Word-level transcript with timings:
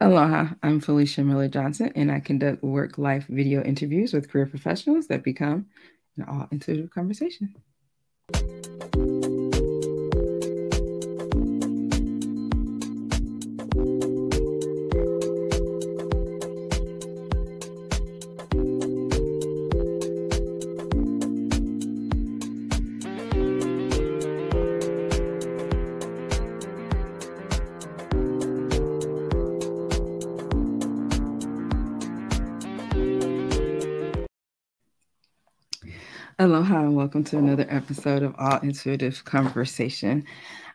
Aloha, 0.00 0.54
I'm 0.62 0.80
Felicia 0.80 1.22
Miller 1.22 1.48
Johnson, 1.48 1.92
and 1.94 2.10
I 2.10 2.18
conduct 2.18 2.64
work 2.64 2.98
life 2.98 3.26
video 3.28 3.62
interviews 3.62 4.12
with 4.12 4.28
career 4.28 4.46
professionals 4.46 5.06
that 5.06 5.22
become 5.22 5.66
an 6.16 6.24
all 6.24 6.48
intuitive 6.50 6.90
conversation. 6.90 7.54
Aloha 36.54 36.82
and 36.82 36.94
welcome 36.94 37.24
to 37.24 37.36
another 37.36 37.66
episode 37.68 38.22
of 38.22 38.36
All 38.38 38.60
Intuitive 38.60 39.24
Conversation. 39.24 40.24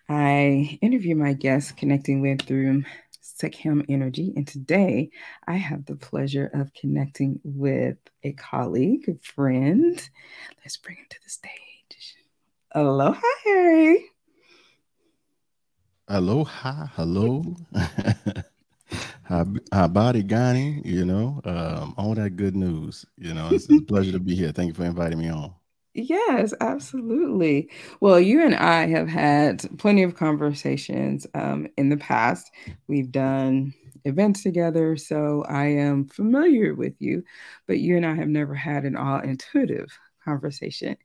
I 0.09 0.77
interview 0.81 1.15
my 1.15 1.31
guests 1.31 1.71
connecting 1.71 2.19
with 2.19 2.41
through 2.41 2.83
Sekhem 3.23 3.85
Energy, 3.87 4.33
and 4.35 4.45
today 4.45 5.09
I 5.47 5.53
have 5.53 5.85
the 5.85 5.95
pleasure 5.95 6.51
of 6.53 6.73
connecting 6.73 7.39
with 7.45 7.95
a 8.25 8.33
colleague, 8.33 9.07
a 9.07 9.15
friend. 9.23 10.09
Let's 10.65 10.75
bring 10.75 10.97
him 10.97 11.05
to 11.11 11.19
the 11.23 11.29
stage. 11.29 12.17
Aloha, 12.73 13.21
Harry. 13.45 14.03
Aloha, 16.09 16.87
hello. 16.87 17.55
Habari 19.29 20.27
Gani, 20.27 20.81
you 20.83 21.05
know, 21.05 21.39
um, 21.45 21.93
all 21.97 22.15
that 22.15 22.31
good 22.31 22.57
news. 22.57 23.05
You 23.17 23.33
know, 23.33 23.47
it's, 23.53 23.69
it's 23.69 23.83
a 23.83 23.85
pleasure 23.85 24.11
to 24.11 24.19
be 24.19 24.35
here. 24.35 24.51
Thank 24.51 24.67
you 24.67 24.73
for 24.73 24.83
inviting 24.83 25.19
me 25.19 25.29
on. 25.29 25.53
Yes, 25.93 26.53
absolutely. 26.61 27.69
Well, 27.99 28.19
you 28.19 28.43
and 28.43 28.55
I 28.55 28.87
have 28.87 29.07
had 29.07 29.67
plenty 29.79 30.03
of 30.03 30.15
conversations 30.15 31.25
um, 31.33 31.67
in 31.77 31.89
the 31.89 31.97
past. 31.97 32.51
We've 32.87 33.11
done 33.11 33.73
events 34.05 34.43
together, 34.43 34.95
so 34.97 35.43
I 35.49 35.65
am 35.65 36.05
familiar 36.05 36.75
with 36.75 36.93
you, 36.99 37.23
but 37.67 37.79
you 37.79 37.97
and 37.97 38.05
I 38.05 38.13
have 38.13 38.27
never 38.27 38.53
had 38.53 38.85
an 38.85 38.95
all 38.95 39.19
intuitive 39.19 39.89
conversation. 40.23 40.95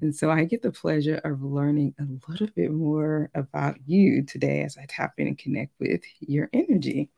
And 0.00 0.14
so 0.14 0.30
I 0.30 0.44
get 0.44 0.62
the 0.62 0.70
pleasure 0.70 1.20
of 1.24 1.42
learning 1.42 1.94
a 1.98 2.30
little 2.30 2.48
bit 2.54 2.70
more 2.70 3.30
about 3.34 3.76
you 3.86 4.22
today 4.22 4.62
as 4.62 4.78
I 4.78 4.86
tap 4.88 5.14
in 5.18 5.26
and 5.26 5.38
connect 5.38 5.72
with 5.80 6.02
your 6.20 6.48
energy. 6.52 7.10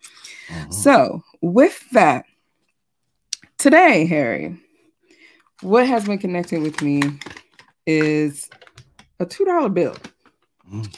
Uh-huh. 0.48 0.70
So, 0.70 1.22
with 1.42 1.88
that, 1.90 2.24
today, 3.58 4.06
Harry, 4.06 4.58
what 5.62 5.86
has 5.86 6.06
been 6.06 6.18
connecting 6.18 6.62
with 6.62 6.80
me 6.82 7.02
is 7.86 8.48
a 9.18 9.26
$2 9.26 9.72
bill. 9.74 9.96
Mm. 10.72 10.96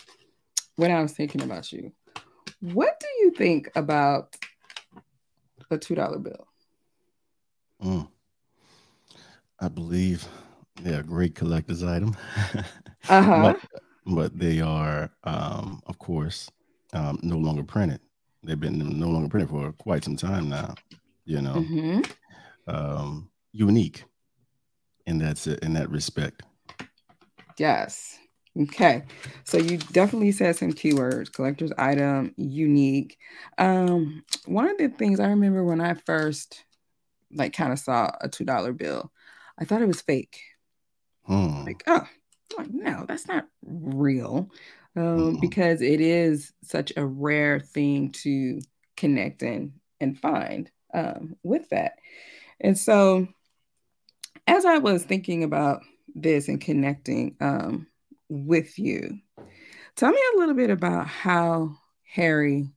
When 0.77 0.91
I 0.91 1.03
was 1.03 1.13
thinking 1.13 1.43
about 1.43 1.73
you, 1.73 1.93
what 2.61 3.01
do 3.01 3.07
you 3.21 3.33
think 3.33 3.71
about 3.75 4.37
a 5.71 5.79
$2 5.79 6.23
bill? 6.23 6.47
Mm. 7.83 8.09
I 9.61 9.69
believe 9.69 10.27
they're 10.81 11.01
a 11.01 11.05
great 11.05 11.35
collector's 11.35 11.83
item. 11.83 12.17
uh-huh. 13.09 13.43
but, 13.43 13.61
but, 14.07 14.39
they 14.39 14.61
are, 14.61 15.11
um, 15.25 15.83
of 15.87 15.99
course, 15.99 16.51
um, 16.93 17.19
no 17.23 17.37
longer 17.37 17.65
printed. 17.65 18.01
They've 18.45 18.59
been 18.59 18.99
no 18.99 19.09
longer 19.09 19.29
printed 19.29 19.51
for 19.51 19.73
quite 19.73 20.05
some 20.05 20.17
time 20.17 20.49
now, 20.49 20.75
you 21.25 21.41
know. 21.41 21.55
Mm-hmm. 21.55 22.01
Um, 22.67 23.31
unique 23.53 24.05
in 25.07 25.19
that 25.19 25.47
in 25.47 25.75
that 25.75 25.91
respect. 25.91 26.43
Yes. 27.59 28.19
Okay. 28.61 29.03
So 29.45 29.57
you 29.57 29.79
definitely 29.79 30.33
said 30.33 30.57
some 30.57 30.73
keywords, 30.73 31.33
collector's 31.33 31.73
item, 31.79 32.35
unique. 32.37 33.17
Um, 33.57 34.25
one 34.45 34.69
of 34.69 34.77
the 34.77 34.89
things 34.89 35.21
I 35.21 35.29
remember 35.29 35.65
when 35.65 35.81
I 35.81 35.95
first 35.95 36.65
like 37.35 37.55
kind 37.55 37.73
of 37.73 37.79
saw 37.79 38.11
a 38.21 38.29
$2 38.29 38.77
bill, 38.77 39.11
I 39.59 39.65
thought 39.65 39.83
it 39.83 39.89
was 39.89 40.03
fake. 40.03 40.41
Hmm. 41.25 41.65
Like, 41.65 41.83
oh, 41.87 42.07
like, 42.59 42.71
no, 42.71 43.05
that's 43.07 43.27
not 43.27 43.47
real. 43.65 44.51
Um, 44.95 45.35
hmm. 45.35 45.41
because 45.41 45.81
it 45.81 46.03
is 46.03 46.53
such 46.63 46.93
a 46.97 47.07
rare 47.07 47.59
thing 47.59 48.11
to 48.23 48.61
connect 48.97 49.43
and 49.43 49.73
and 50.01 50.19
find 50.19 50.71
um, 50.93 51.37
with 51.43 51.71
that. 51.71 51.95
And 52.61 52.77
so 52.77 53.29
as 54.47 54.65
I 54.65 54.79
was 54.79 55.05
thinking 55.05 55.45
about 55.45 55.83
this 56.15 56.49
and 56.49 56.61
connecting 56.61 57.37
um, 57.41 57.87
with 58.29 58.79
you, 58.79 59.19
tell 59.97 60.11
me 60.11 60.21
a 60.35 60.39
little 60.39 60.55
bit 60.55 60.71
about 60.71 61.07
how 61.07 61.77
Harry 62.05 62.71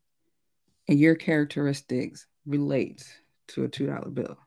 and 0.88 1.00
your 1.00 1.16
characteristics 1.16 2.28
relate 2.46 3.04
to 3.48 3.64
a 3.64 3.68
two 3.68 3.88
dollar 3.88 4.10
bill. 4.10 4.38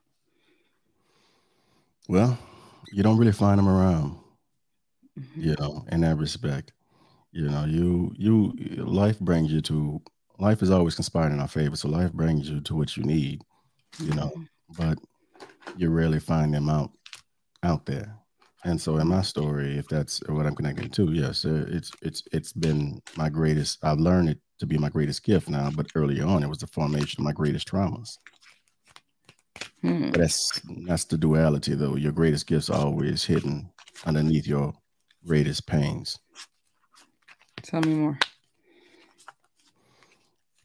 Well, 2.08 2.38
you 2.92 3.02
don't 3.02 3.18
really 3.18 3.32
find 3.32 3.58
them 3.58 3.68
around, 3.68 4.16
mm-hmm. 5.18 5.40
you 5.40 5.56
know, 5.58 5.84
in 5.92 6.00
that 6.02 6.16
respect. 6.16 6.72
You 7.32 7.48
know, 7.48 7.64
you 7.64 8.14
you 8.16 8.52
life 8.84 9.20
brings 9.20 9.52
you 9.52 9.60
to 9.62 10.00
life 10.38 10.62
is 10.62 10.70
always 10.70 10.94
conspiring 10.94 11.34
in 11.34 11.40
our 11.40 11.48
favor. 11.48 11.76
So 11.76 11.88
life 11.88 12.12
brings 12.12 12.48
you 12.48 12.60
to 12.62 12.74
what 12.74 12.96
you 12.96 13.02
need, 13.02 13.42
you 13.98 14.14
know, 14.14 14.28
mm-hmm. 14.28 14.42
but 14.78 14.98
you 15.76 15.90
rarely 15.90 16.20
find 16.20 16.54
them 16.54 16.68
out 16.68 16.92
out 17.62 17.86
there. 17.86 18.14
And 18.64 18.80
so 18.80 18.96
in 18.96 19.06
my 19.06 19.22
story, 19.22 19.78
if 19.78 19.86
that's 19.88 20.20
what 20.28 20.46
I'm 20.46 20.56
connecting 20.56 20.90
to, 20.90 21.12
yes, 21.12 21.44
uh, 21.44 21.64
it's 21.68 21.92
it's 22.02 22.22
it's 22.32 22.52
been 22.52 23.00
my 23.16 23.28
greatest. 23.28 23.78
I've 23.84 23.98
learned 23.98 24.30
it 24.30 24.38
to 24.58 24.66
be 24.66 24.76
my 24.78 24.88
greatest 24.88 25.22
gift 25.22 25.48
now, 25.48 25.70
but 25.70 25.86
earlier 25.94 26.26
on, 26.26 26.42
it 26.42 26.48
was 26.48 26.58
the 26.58 26.66
formation 26.66 27.20
of 27.20 27.24
my 27.24 27.32
greatest 27.32 27.68
traumas. 27.68 28.18
Hmm. 29.80 30.10
That's 30.10 30.60
that's 30.86 31.04
the 31.04 31.16
duality, 31.16 31.74
though. 31.74 31.94
Your 31.94 32.12
greatest 32.12 32.48
gifts 32.48 32.68
are 32.68 32.84
always 32.84 33.24
hidden 33.24 33.70
underneath 34.04 34.46
your 34.46 34.74
greatest 35.24 35.66
pains. 35.66 36.18
Tell 37.62 37.80
me 37.80 37.94
more. 37.94 38.18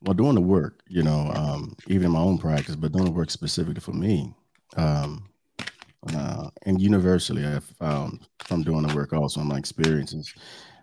Well, 0.02 0.16
doing 0.16 0.36
the 0.36 0.42
work, 0.42 0.82
you 0.88 1.04
know, 1.04 1.32
um, 1.34 1.76
even 1.88 2.08
in 2.08 2.12
my 2.12 2.20
own 2.20 2.38
practice, 2.38 2.76
but 2.76 2.92
doing 2.92 3.06
the 3.06 3.12
work 3.12 3.30
specifically 3.32 3.80
for 3.80 3.94
me, 3.94 4.34
um, 4.76 5.30
uh, 6.14 6.50
and 6.64 6.82
universally, 6.82 7.46
I've 7.46 7.64
found 7.64 8.28
from 8.40 8.64
doing 8.64 8.86
the 8.86 8.96
work 8.96 9.14
also 9.14 9.42
in 9.42 9.48
my 9.48 9.58
experiences 9.58 10.34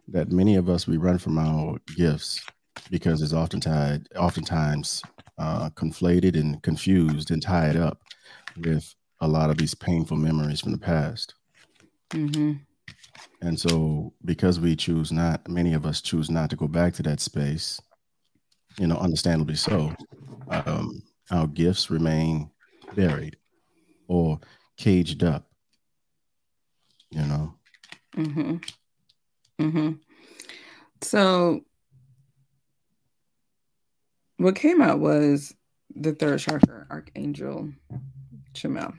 that 0.09 0.33
many 0.33 0.57
of 0.57 0.69
us 0.69 0.87
we 0.87 0.97
run 0.97 1.19
from 1.19 1.39
our 1.39 1.79
gifts 1.97 2.41
because 2.91 3.23
it's 3.23 3.33
often 3.33 3.61
tied, 3.61 4.09
oftentimes 4.17 5.03
uh, 5.39 5.71
conflated 5.71 6.39
and 6.39 6.63
confused 6.63 7.31
and 7.31 7.43
tied 7.43 7.77
up 7.77 8.01
with 8.57 8.95
a 9.21 9.29
lot 9.29 9.51
of 9.51 9.59
these 9.59 9.75
painful 9.75 10.17
memories 10.17 10.61
from 10.61 10.73
the 10.73 10.79
past. 10.79 11.35
Mm-hmm. 12.11 12.55
And 13.43 13.59
so, 13.59 14.13
because 14.25 14.61
we 14.61 14.77
choose 14.77 15.13
not, 15.13 15.47
many 15.49 15.75
of 15.75 15.87
us 15.87 16.01
choose 16.01 16.31
not 16.31 16.51
to 16.51 16.57
go 16.57 16.67
back 16.69 16.95
to 16.95 17.03
that 17.05 17.21
space, 17.21 17.81
you 18.79 18.87
know, 18.87 18.97
understandably 18.97 19.57
so, 19.57 19.95
um, 20.51 21.03
our 21.31 21.47
gifts 21.47 21.91
remain 21.91 22.51
buried 22.95 23.37
or 24.09 24.41
caged 24.81 25.23
up. 25.23 25.47
You 27.11 27.23
know. 27.23 27.55
Mm-hmm. 28.17 28.57
Mm-hmm. 29.61 29.93
So 31.03 31.61
what 34.39 34.55
came 34.55 34.81
out 34.81 35.01
was 35.01 35.55
the 35.95 36.13
third 36.13 36.41
chakra, 36.41 36.87
Archangel 36.91 37.73
Chamuel, 38.55 38.95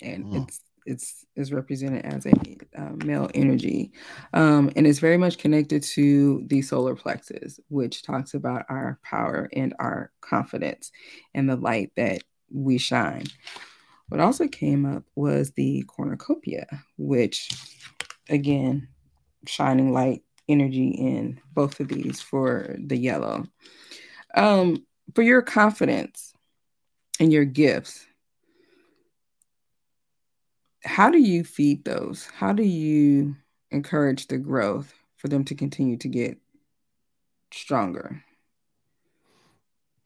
and 0.00 0.24
mm. 0.26 0.42
it's 0.42 0.60
it's 0.86 1.24
is 1.36 1.52
represented 1.52 2.04
as 2.04 2.26
a 2.26 2.32
uh, 2.76 2.92
male 3.04 3.28
energy, 3.34 3.92
um, 4.34 4.70
and 4.76 4.86
it's 4.86 5.00
very 5.00 5.16
much 5.16 5.38
connected 5.38 5.82
to 5.82 6.44
the 6.46 6.62
solar 6.62 6.94
plexus, 6.94 7.58
which 7.68 8.02
talks 8.02 8.34
about 8.34 8.66
our 8.68 8.98
power 9.02 9.48
and 9.52 9.74
our 9.80 10.12
confidence 10.20 10.92
and 11.34 11.48
the 11.48 11.56
light 11.56 11.90
that 11.96 12.22
we 12.50 12.78
shine. 12.78 13.24
What 14.08 14.20
also 14.20 14.48
came 14.48 14.86
up 14.86 15.04
was 15.14 15.52
the 15.52 15.84
cornucopia, 15.86 16.66
which 16.96 17.50
again, 18.28 18.88
shining 19.46 19.92
light 19.92 20.22
energy 20.48 20.88
in 20.88 21.40
both 21.54 21.78
of 21.80 21.88
these 21.88 22.20
for 22.20 22.74
the 22.78 22.96
yellow. 22.96 23.46
Um, 24.34 24.86
for 25.14 25.22
your 25.22 25.42
confidence 25.42 26.32
and 27.20 27.32
your 27.32 27.44
gifts, 27.44 28.06
how 30.84 31.10
do 31.10 31.18
you 31.18 31.44
feed 31.44 31.84
those? 31.84 32.26
How 32.26 32.52
do 32.52 32.62
you 32.62 33.36
encourage 33.70 34.28
the 34.28 34.38
growth 34.38 34.92
for 35.16 35.28
them 35.28 35.44
to 35.44 35.54
continue 35.54 35.98
to 35.98 36.08
get 36.08 36.38
stronger? 37.52 38.22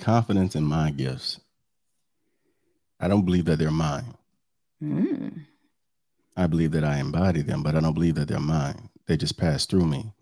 confidence 0.02 0.56
in 0.56 0.64
my 0.64 0.90
gifts. 0.90 1.40
I 3.02 3.08
don't 3.08 3.24
believe 3.24 3.44
that 3.46 3.58
they're 3.58 3.70
mine. 3.70 4.14
Mm. 4.82 5.44
I 6.36 6.46
believe 6.46 6.70
that 6.70 6.84
I 6.84 6.98
embody 6.98 7.42
them, 7.42 7.62
but 7.62 7.74
I 7.74 7.80
don't 7.80 7.94
believe 7.94 8.14
that 8.14 8.28
they're 8.28 8.40
mine. 8.40 8.88
They 9.06 9.16
just 9.16 9.36
pass 9.36 9.66
through 9.66 9.86
me. 9.86 10.12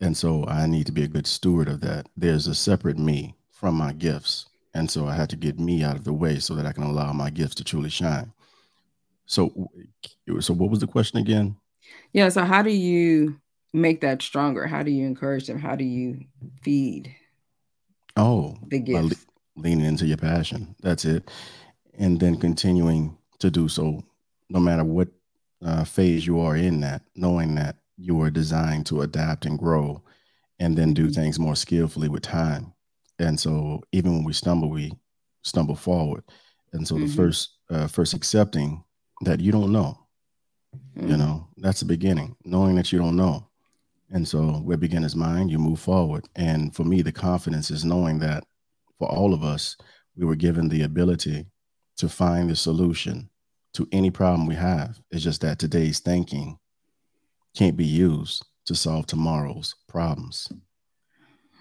And 0.00 0.16
so 0.16 0.44
I 0.46 0.66
need 0.66 0.86
to 0.86 0.92
be 0.92 1.04
a 1.04 1.08
good 1.08 1.26
steward 1.26 1.68
of 1.68 1.80
that. 1.80 2.08
There's 2.16 2.48
a 2.48 2.54
separate 2.54 2.98
me 2.98 3.36
from 3.50 3.76
my 3.76 3.92
gifts. 3.92 4.46
And 4.74 4.90
so 4.90 5.06
I 5.06 5.14
had 5.14 5.30
to 5.30 5.36
get 5.36 5.58
me 5.58 5.82
out 5.82 5.96
of 5.96 6.04
the 6.04 6.12
way 6.12 6.40
so 6.40 6.54
that 6.54 6.66
I 6.66 6.72
can 6.72 6.84
allow 6.84 7.12
my 7.12 7.30
gifts 7.30 7.54
to 7.56 7.64
truly 7.64 7.90
shine. 7.90 8.32
So 9.26 9.70
so 10.40 10.54
what 10.54 10.70
was 10.70 10.80
the 10.80 10.86
question 10.86 11.18
again? 11.18 11.56
Yeah, 12.12 12.28
so 12.28 12.44
how 12.44 12.62
do 12.62 12.70
you 12.70 13.40
make 13.72 14.00
that 14.00 14.22
stronger? 14.22 14.66
How 14.66 14.82
do 14.82 14.90
you 14.90 15.06
encourage 15.06 15.46
them? 15.46 15.58
How 15.58 15.76
do 15.76 15.84
you 15.84 16.24
feed? 16.62 17.14
Oh, 18.16 18.56
the 18.66 18.80
gifts? 18.80 19.26
Le- 19.56 19.62
leaning 19.62 19.86
into 19.86 20.06
your 20.06 20.16
passion. 20.16 20.74
That's 20.82 21.04
it. 21.04 21.30
And 21.98 22.20
then 22.20 22.38
continuing 22.38 23.18
to 23.40 23.50
do 23.50 23.68
so 23.68 24.02
no 24.48 24.60
matter 24.60 24.84
what 24.84 25.08
uh, 25.64 25.84
phase 25.84 26.26
you 26.26 26.40
are 26.40 26.56
in 26.56 26.80
that, 26.80 27.02
knowing 27.14 27.54
that 27.56 27.76
you 27.96 28.20
are 28.22 28.30
designed 28.30 28.86
to 28.86 29.02
adapt 29.02 29.44
and 29.44 29.58
grow 29.58 30.02
and 30.58 30.76
then 30.76 30.94
do 30.94 31.04
mm-hmm. 31.04 31.12
things 31.12 31.38
more 31.38 31.56
skillfully 31.56 32.08
with 32.08 32.22
time. 32.22 32.72
And 33.18 33.38
so 33.38 33.82
even 33.92 34.14
when 34.14 34.24
we 34.24 34.32
stumble, 34.32 34.70
we 34.70 34.92
stumble 35.42 35.74
forward. 35.74 36.22
And 36.72 36.86
so 36.86 36.94
mm-hmm. 36.94 37.06
the 37.06 37.12
first 37.12 37.50
uh, 37.70 37.86
first 37.86 38.14
accepting 38.14 38.84
that 39.22 39.40
you 39.40 39.52
don't 39.52 39.72
know, 39.72 39.98
mm-hmm. 40.96 41.10
you 41.10 41.16
know, 41.16 41.48
that's 41.58 41.80
the 41.80 41.86
beginning, 41.86 42.36
knowing 42.44 42.76
that 42.76 42.92
you 42.92 42.98
don't 42.98 43.16
know. 43.16 43.48
And 44.10 44.26
so 44.26 44.40
where 44.64 44.76
beginner's 44.76 45.16
mind, 45.16 45.50
you 45.50 45.58
move 45.58 45.80
forward. 45.80 46.26
And 46.36 46.74
for 46.74 46.84
me, 46.84 47.02
the 47.02 47.12
confidence 47.12 47.70
is 47.70 47.84
knowing 47.84 48.20
that 48.20 48.44
for 48.98 49.08
all 49.08 49.34
of 49.34 49.42
us, 49.42 49.76
we 50.16 50.24
were 50.24 50.36
given 50.36 50.68
the 50.68 50.82
ability 50.82 51.46
to 51.98 52.08
find 52.08 52.48
the 52.48 52.56
solution 52.56 53.28
to 53.74 53.88
any 53.92 54.10
problem 54.10 54.46
we 54.46 54.54
have. 54.54 55.00
It's 55.10 55.22
just 55.22 55.40
that 55.42 55.58
today's 55.58 56.00
thinking 56.00 56.58
can't 57.54 57.76
be 57.76 57.84
used 57.84 58.44
to 58.66 58.74
solve 58.74 59.06
tomorrow's 59.06 59.74
problems. 59.88 60.50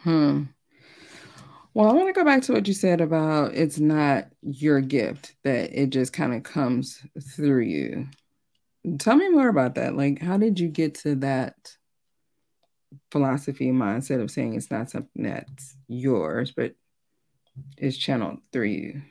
Hmm. 0.03 0.43
Well, 1.73 1.89
I 1.89 1.93
want 1.93 2.07
to 2.07 2.13
go 2.13 2.25
back 2.25 2.41
to 2.43 2.53
what 2.53 2.67
you 2.67 2.73
said 2.73 3.01
about 3.01 3.53
it's 3.53 3.79
not 3.79 4.27
your 4.41 4.81
gift, 4.81 5.35
that 5.43 5.79
it 5.79 5.91
just 5.91 6.11
kind 6.11 6.33
of 6.33 6.43
comes 6.43 6.99
through 7.35 7.61
you. 7.61 8.07
Tell 8.99 9.15
me 9.15 9.29
more 9.29 9.49
about 9.49 9.75
that. 9.75 9.95
Like, 9.95 10.19
how 10.19 10.37
did 10.37 10.59
you 10.59 10.69
get 10.69 10.95
to 10.95 11.15
that 11.15 11.55
philosophy 13.11 13.71
mindset 13.71 14.21
of 14.21 14.31
saying 14.31 14.55
it's 14.55 14.71
not 14.71 14.89
something 14.89 15.23
that's 15.23 15.75
yours, 15.87 16.51
but 16.51 16.73
is 17.77 17.97
channeled 17.97 18.39
through 18.51 18.67
you? 18.67 19.01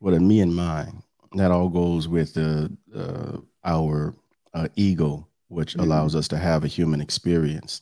Well, 0.00 0.14
in 0.14 0.26
me 0.26 0.40
and 0.40 0.54
mine, 0.54 1.02
that 1.32 1.50
all 1.50 1.68
goes 1.68 2.08
with 2.08 2.36
uh, 2.36 2.68
uh, 2.94 3.38
our 3.64 4.14
uh, 4.52 4.68
ego, 4.76 5.26
which 5.48 5.72
mm-hmm. 5.72 5.80
allows 5.82 6.14
us 6.14 6.28
to 6.28 6.38
have 6.38 6.64
a 6.64 6.68
human 6.68 7.00
experience. 7.00 7.80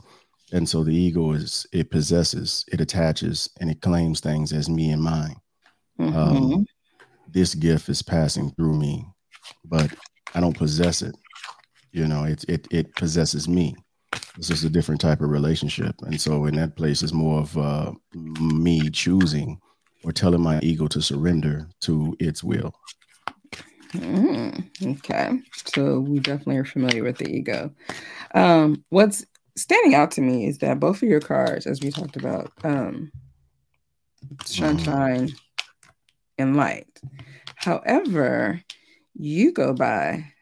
And 0.52 0.68
so 0.68 0.84
the 0.84 0.94
ego 0.94 1.32
is 1.32 1.66
it 1.72 1.90
possesses, 1.90 2.64
it 2.72 2.80
attaches, 2.80 3.48
and 3.60 3.70
it 3.70 3.80
claims 3.80 4.20
things 4.20 4.52
as 4.52 4.68
me 4.68 4.90
and 4.90 5.02
mine. 5.02 5.36
Mm-hmm. 5.98 6.16
Um, 6.16 6.66
this 7.28 7.54
gift 7.54 7.88
is 7.88 8.02
passing 8.02 8.50
through 8.50 8.78
me, 8.78 9.06
but 9.64 9.92
I 10.34 10.40
don't 10.40 10.56
possess 10.56 11.02
it. 11.02 11.16
You 11.92 12.06
know, 12.06 12.24
it 12.24 12.44
it 12.48 12.68
it 12.70 12.94
possesses 12.96 13.48
me. 13.48 13.74
This 14.36 14.50
is 14.50 14.64
a 14.64 14.70
different 14.70 15.00
type 15.00 15.20
of 15.20 15.30
relationship, 15.30 15.94
and 16.02 16.20
so 16.20 16.44
in 16.46 16.56
that 16.56 16.76
place 16.76 17.02
is 17.02 17.12
more 17.12 17.40
of 17.40 17.56
uh, 17.56 17.92
me 18.14 18.90
choosing 18.90 19.58
or 20.04 20.12
telling 20.12 20.42
my 20.42 20.58
ego 20.60 20.86
to 20.88 21.00
surrender 21.00 21.68
to 21.80 22.16
its 22.18 22.42
will. 22.42 22.74
Mm, 23.94 24.96
okay. 24.98 25.38
So 25.66 26.00
we 26.00 26.18
definitely 26.18 26.56
are 26.56 26.64
familiar 26.64 27.02
with 27.02 27.18
the 27.18 27.30
ego. 27.30 27.72
Um, 28.34 28.84
what's 28.88 29.24
standing 29.56 29.94
out 29.94 30.10
to 30.12 30.20
me 30.20 30.46
is 30.46 30.58
that 30.58 30.80
both 30.80 31.02
of 31.02 31.08
your 31.08 31.20
cards, 31.20 31.66
as 31.66 31.80
we 31.82 31.90
talked 31.90 32.16
about, 32.16 32.52
um, 32.64 33.12
sunshine 34.44 35.30
and 36.38 36.56
light. 36.56 37.00
However, 37.56 38.62
you 39.14 39.52
go 39.52 39.74
by 39.74 40.32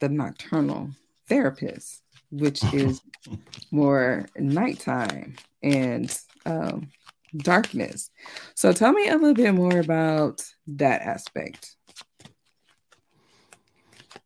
the 0.00 0.08
nocturnal 0.08 0.90
therapist, 1.28 2.02
which 2.30 2.62
is 2.74 3.00
more 3.70 4.26
nighttime 4.36 5.36
and 5.62 6.16
um, 6.44 6.90
darkness. 7.36 8.10
So 8.54 8.72
tell 8.72 8.92
me 8.92 9.08
a 9.08 9.16
little 9.16 9.34
bit 9.34 9.54
more 9.54 9.78
about 9.78 10.42
that 10.66 11.02
aspect. 11.02 11.76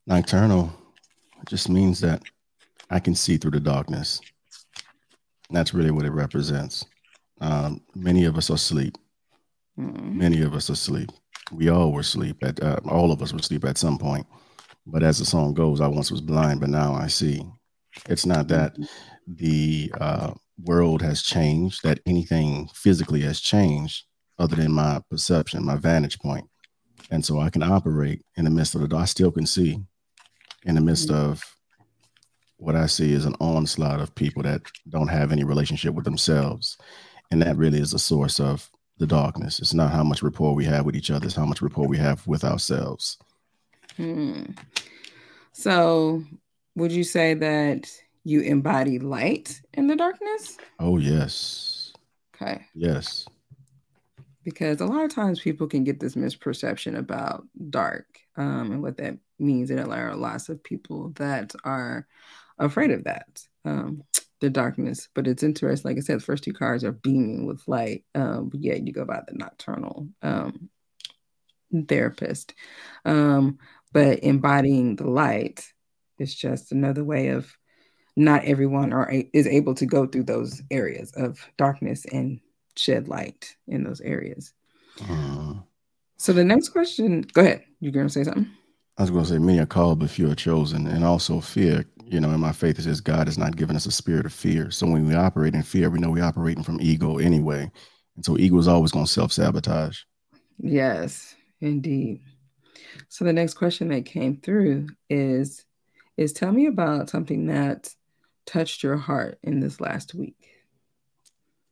Nocturnal 0.07 0.73
just 1.47 1.69
means 1.69 2.01
that 2.01 2.23
I 2.91 3.01
can 3.01 3.15
see 3.15 3.37
through 3.37 3.53
the 3.53 3.61
darkness. 3.61 4.21
That's 5.51 5.75
really 5.75 5.91
what 5.91 6.05
it 6.05 6.11
represents. 6.11 6.85
Um, 7.41 7.81
many 7.95 8.25
of 8.25 8.37
us 8.37 8.51
are 8.51 8.55
asleep. 8.55 8.97
Mm-hmm. 9.79 10.19
Many 10.19 10.43
of 10.43 10.55
us 10.55 10.71
are 10.71 10.75
asleep. 10.75 11.11
We 11.53 11.69
all 11.69 11.93
were 11.93 12.01
asleep 12.01 12.43
at 12.43 12.63
uh, 12.63 12.81
all 12.89 13.13
of 13.13 13.23
us 13.23 13.33
were 13.33 13.39
asleep 13.39 13.65
at 13.65 13.79
some 13.79 13.99
point. 13.99 14.27
But 14.87 15.03
as 15.03 15.19
the 15.19 15.25
song 15.25 15.55
goes, 15.55 15.81
I 15.81 15.87
once 15.87 16.11
was 16.11 16.21
blind, 16.21 16.61
but 16.61 16.69
now 16.69 16.95
I 16.95 17.07
see. 17.07 17.43
It's 18.09 18.27
not 18.27 18.49
that 18.49 18.75
mm-hmm. 18.75 18.85
the 19.27 19.93
uh, 20.01 20.35
world 20.63 21.03
has 21.03 21.23
changed, 21.23 21.83
that 21.83 22.01
anything 22.07 22.69
physically 22.75 23.21
has 23.23 23.41
changed, 23.41 24.05
other 24.39 24.57
than 24.57 24.73
my 24.73 25.01
perception, 25.11 25.65
my 25.65 25.77
vantage 25.77 26.19
point. 26.19 26.49
And 27.11 27.25
so 27.25 27.41
I 27.41 27.51
can 27.51 27.63
operate 27.63 28.25
in 28.37 28.45
the 28.45 28.51
midst 28.51 28.75
of 28.75 28.81
the 28.81 28.89
dark. 28.89 29.03
I 29.03 29.07
still 29.07 29.31
can 29.31 29.47
see 29.47 29.79
in 30.65 30.75
the 30.75 30.81
midst 30.81 31.09
mm-hmm. 31.09 31.31
of 31.31 31.43
what 32.57 32.77
I 32.77 32.87
see 32.87 33.13
is 33.13 33.27
an 33.27 33.37
onslaught 33.41 34.01
of 34.01 34.15
people 34.15 34.43
that 34.43 34.63
don't 34.89 35.09
have 35.09 35.33
any 35.33 35.45
relationship 35.45 35.95
with 35.95 36.05
themselves. 36.05 36.79
And 37.31 37.43
that 37.43 37.57
really 37.57 37.81
is 37.81 37.91
the 37.91 37.99
source 37.99 38.41
of 38.41 38.71
the 38.99 39.07
darkness. 39.07 39.59
It's 39.59 39.75
not 39.75 39.91
how 39.91 40.05
much 40.05 40.23
rapport 40.23 40.55
we 40.55 40.65
have 40.65 40.87
with 40.87 40.97
each 40.97 41.11
other, 41.11 41.27
it's 41.27 41.35
how 41.35 41.47
much 41.47 41.63
rapport 41.63 41.87
we 41.87 41.99
have 41.99 42.27
with 42.27 42.45
ourselves. 42.45 43.19
Hmm. 43.97 44.45
So, 45.53 46.25
would 46.75 46.93
you 46.93 47.05
say 47.05 47.35
that 47.35 47.91
you 48.25 48.41
embody 48.41 48.99
light 48.99 49.61
in 49.75 49.87
the 49.87 49.97
darkness? 49.97 50.57
Oh, 50.81 50.99
yes. 50.99 51.93
Okay. 52.35 52.67
Yes. 52.75 53.27
Because 54.43 54.81
a 54.81 54.87
lot 54.87 55.05
of 55.05 55.15
times 55.15 55.41
people 55.41 55.67
can 55.67 55.85
get 55.85 56.01
this 56.01 56.17
misperception 56.17 56.99
about 56.99 57.47
dark 57.71 58.07
um, 58.37 58.73
and 58.73 58.83
what 58.83 58.97
that 58.99 59.19
means 59.39 59.71
and 59.71 59.79
there 59.79 60.09
are 60.11 60.17
lots 60.17 60.49
of 60.49 60.63
people 60.63 61.11
that 61.17 61.53
are 61.65 62.07
afraid 62.59 62.91
of 62.91 63.05
that 63.05 63.43
um, 63.65 64.03
the 64.41 64.51
darkness 64.51 65.09
but 65.15 65.27
it's 65.27 65.43
interesting 65.43 65.89
like 65.89 65.97
i 65.97 66.01
said 66.01 66.19
the 66.19 66.25
first 66.25 66.45
two 66.45 66.53
cards 66.53 66.85
are 66.85 66.93
beaming 66.93 67.47
with 67.47 67.67
light 67.67 68.05
um, 68.15 68.49
but 68.49 68.61
yeah 68.61 68.75
you 68.75 68.93
go 68.93 69.05
by 69.05 69.21
the 69.27 69.35
nocturnal 69.35 70.09
um, 70.23 70.69
therapist 71.89 72.55
um, 73.05 73.59
but 73.93 74.21
embodying 74.21 74.97
the 74.97 75.09
light 75.09 75.67
is 76.19 76.35
just 76.35 76.73
another 76.73 77.03
way 77.03 77.29
of 77.29 77.57
not 78.17 78.45
everyone 78.45 78.93
are 78.93 79.11
is 79.33 79.47
able 79.47 79.75
to 79.75 79.87
go 79.87 80.07
through 80.07 80.25
those 80.25 80.63
areas 80.71 81.13
of 81.13 81.39
darkness 81.57 82.05
and 82.13 82.41
shed 82.77 83.09
light 83.09 83.57
in 83.69 83.85
those 83.85 84.01
areas 84.01 84.53
uh, 85.09 85.55
so 86.17 86.33
the 86.33 86.45
next 86.45 86.71
question 86.71 87.23
go 87.33 87.41
ahead 87.41 87.65
you're 87.81 87.93
going 87.93 88.07
to 88.07 88.13
say 88.13 88.25
something 88.25 88.49
I 88.97 89.03
was 89.03 89.11
going 89.11 89.25
to 89.25 89.31
say, 89.31 89.39
many 89.39 89.59
are 89.59 89.67
called, 89.67 89.99
but 89.99 90.11
few 90.11 90.31
are 90.31 90.37
chosen. 90.37 90.87
And 90.87 91.05
also 91.05 91.41
fear, 91.41 91.85
you 92.05 92.21
know, 92.21 92.31
in 92.31 92.39
my 92.39 92.53
faith, 92.53 92.79
it 92.79 92.83
says 92.83 93.01
God 93.01 93.27
has 93.27 93.37
not 93.37 93.57
given 93.57 93.75
us 93.75 93.87
a 93.87 93.91
spirit 93.91 94.25
of 94.25 94.33
fear. 94.33 94.71
So 94.71 94.87
when 94.87 95.07
we 95.09 95.15
operate 95.15 95.55
in 95.55 95.63
fear, 95.63 95.91
we 95.91 95.99
know 95.99 96.11
we're 96.11 96.25
operating 96.25 96.63
from 96.63 96.81
ego 96.81 97.19
anyway. 97.19 97.71
And 98.15 98.25
so 98.25 98.39
ego 98.39 98.57
is 98.59 98.69
always 98.69 98.93
going 98.93 99.07
to 99.07 99.11
self 99.11 99.33
sabotage. 99.33 99.99
Yes, 100.59 101.35
indeed. 101.61 102.21
So 103.09 103.25
the 103.25 103.33
next 103.33 103.55
question 103.55 103.89
that 103.89 104.05
came 104.05 104.37
through 104.37 104.89
is, 105.11 105.65
is 106.17 106.33
tell 106.33 106.53
me 106.53 106.67
about 106.67 107.11
something 107.11 107.47
that 107.47 107.93
touched 108.47 108.83
your 108.83 108.97
heart 108.97 109.39
in 109.43 109.61
this 109.61 109.81
last 109.81 110.15
week. 110.15 110.49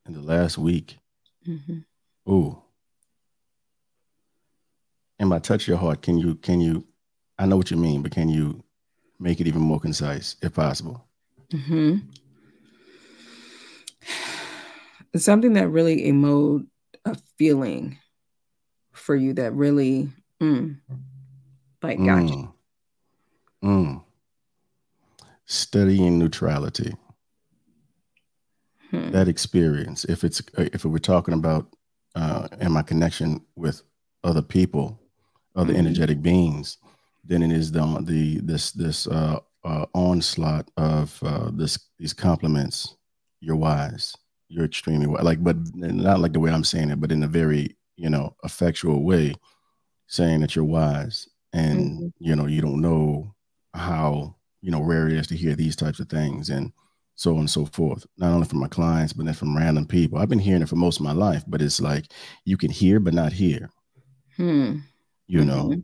In 0.07 0.14
the 0.14 0.21
last 0.21 0.59
week? 0.59 0.99
Mm-hmm. 1.47 2.33
Ooh. 2.33 2.62
And 5.19 5.31
by 5.31 5.38
touch 5.38 5.69
your 5.69 5.76
heart, 5.76 6.02
can 6.02 6.19
you 6.19 6.35
can 6.37 6.61
you 6.61 6.85
I 7.38 7.47
know 7.47 7.57
what 7.57 7.71
you 7.71 7.76
mean, 7.76 8.02
but 8.02 8.12
can 8.12 8.29
you 8.29 8.62
make 9.19 9.41
it 9.41 9.47
even 9.47 9.62
more 9.62 9.81
concise 9.81 10.37
if 10.43 10.55
possible? 10.55 11.05
Mm-hmm. 11.52 11.99
Something 15.17 15.52
that 15.55 15.69
really 15.69 16.02
emote 16.02 16.67
a 17.05 17.17
feeling 17.38 17.99
for 18.93 19.14
you 19.14 19.35
that 19.35 19.52
really 19.52 20.11
mm, 20.41 20.76
like 21.83 21.99
got 21.99 22.23
mm. 22.23 22.31
you. 22.31 22.55
Mm. 23.64 24.05
Studying 25.52 26.18
neutrality. 26.18 26.94
Hmm. 28.90 29.11
That 29.11 29.28
experience, 29.28 30.06
if 30.06 30.25
it's 30.25 30.40
if 30.56 30.87
we're 30.87 30.97
talking 30.97 31.35
about 31.35 31.76
uh, 32.14 32.49
and 32.59 32.73
my 32.73 32.80
connection 32.80 33.42
with 33.54 33.82
other 34.25 34.40
people, 34.40 34.99
other 35.54 35.75
mm-hmm. 35.75 35.80
energetic 35.80 36.23
beings, 36.23 36.78
than 37.23 37.42
it 37.42 37.52
is 37.52 37.71
the 37.71 37.82
the 38.00 38.40
this 38.40 38.73
this 38.73 39.06
uh, 39.06 39.40
uh, 39.62 39.85
onslaught 39.92 40.71
of 40.78 41.23
uh, 41.23 41.50
this 41.52 41.78
these 41.99 42.14
compliments. 42.14 42.97
You're 43.40 43.56
wise. 43.56 44.16
You're 44.49 44.64
extremely 44.64 45.06
wise. 45.06 45.23
Like, 45.23 45.44
but 45.44 45.59
not 45.75 46.21
like 46.21 46.32
the 46.32 46.40
way 46.40 46.50
I'm 46.50 46.64
saying 46.64 46.88
it, 46.88 46.99
but 46.99 47.12
in 47.12 47.23
a 47.25 47.28
very 47.28 47.76
you 47.97 48.09
know 48.09 48.37
effectual 48.42 49.02
way, 49.02 49.35
saying 50.06 50.40
that 50.40 50.56
you're 50.56 50.64
wise 50.64 51.28
and 51.52 51.90
mm-hmm. 51.90 52.06
you 52.21 52.37
know 52.37 52.47
you 52.47 52.62
don't 52.62 52.80
know 52.80 53.35
how 53.75 54.37
you 54.62 54.71
know 54.71 54.83
rare 54.83 55.09
it 55.09 55.14
is 55.14 55.26
to 55.26 55.37
hear 55.37 55.54
these 55.54 55.76
types 55.76 56.00
of 56.00 56.09
things 56.09 56.49
and 56.49 56.73
so 57.14 57.33
on 57.35 57.40
and 57.40 57.50
so 57.50 57.66
forth. 57.66 58.07
Not 58.16 58.33
only 58.33 58.47
from 58.47 58.61
my 58.61 58.69
clients, 58.69 59.12
but 59.12 59.26
then 59.26 59.35
from 59.35 59.57
random 59.57 59.87
people. 59.87 60.19
I've 60.19 60.28
been 60.28 60.38
hearing 60.38 60.62
it 60.62 60.69
for 60.69 60.76
most 60.76 60.99
of 60.99 61.04
my 61.04 61.12
life, 61.12 61.45
but 61.47 61.61
it's 61.61 61.81
like 61.81 62.07
you 62.45 62.57
can 62.57 62.71
hear 62.71 63.00
but 63.00 63.14
not 63.14 63.33
hear. 63.33 63.71
Hmm. 64.37 64.78
You 65.26 65.40
mm-hmm. 65.40 65.49
know. 65.49 65.83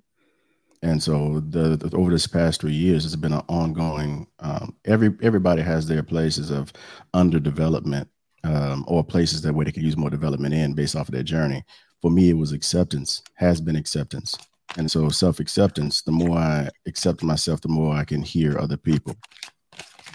And 0.82 1.02
so 1.02 1.40
the, 1.40 1.76
the, 1.76 1.96
over 1.96 2.10
this 2.10 2.28
past 2.28 2.60
three 2.60 2.72
years, 2.72 3.04
it's 3.04 3.16
been 3.16 3.32
an 3.32 3.42
ongoing. 3.48 4.28
Um, 4.38 4.76
every 4.84 5.16
everybody 5.22 5.60
has 5.62 5.86
their 5.86 6.02
places 6.02 6.50
of 6.50 6.72
underdevelopment 7.14 8.08
um, 8.44 8.84
or 8.86 9.02
places 9.02 9.42
that 9.42 9.54
where 9.54 9.64
they 9.64 9.72
could 9.72 9.82
use 9.82 9.96
more 9.96 10.10
development 10.10 10.54
in 10.54 10.74
based 10.74 10.94
off 10.94 11.08
of 11.08 11.14
their 11.14 11.24
journey. 11.24 11.64
For 12.00 12.10
me, 12.10 12.30
it 12.30 12.36
was 12.36 12.52
acceptance. 12.52 13.22
Has 13.34 13.60
been 13.60 13.76
acceptance. 13.76 14.36
And 14.76 14.90
so 14.90 15.08
self 15.08 15.40
acceptance. 15.40 16.02
The 16.02 16.12
more 16.12 16.36
I 16.36 16.68
accept 16.86 17.22
myself, 17.22 17.60
the 17.60 17.68
more 17.68 17.94
I 17.94 18.04
can 18.04 18.22
hear 18.22 18.58
other 18.58 18.76
people. 18.76 19.16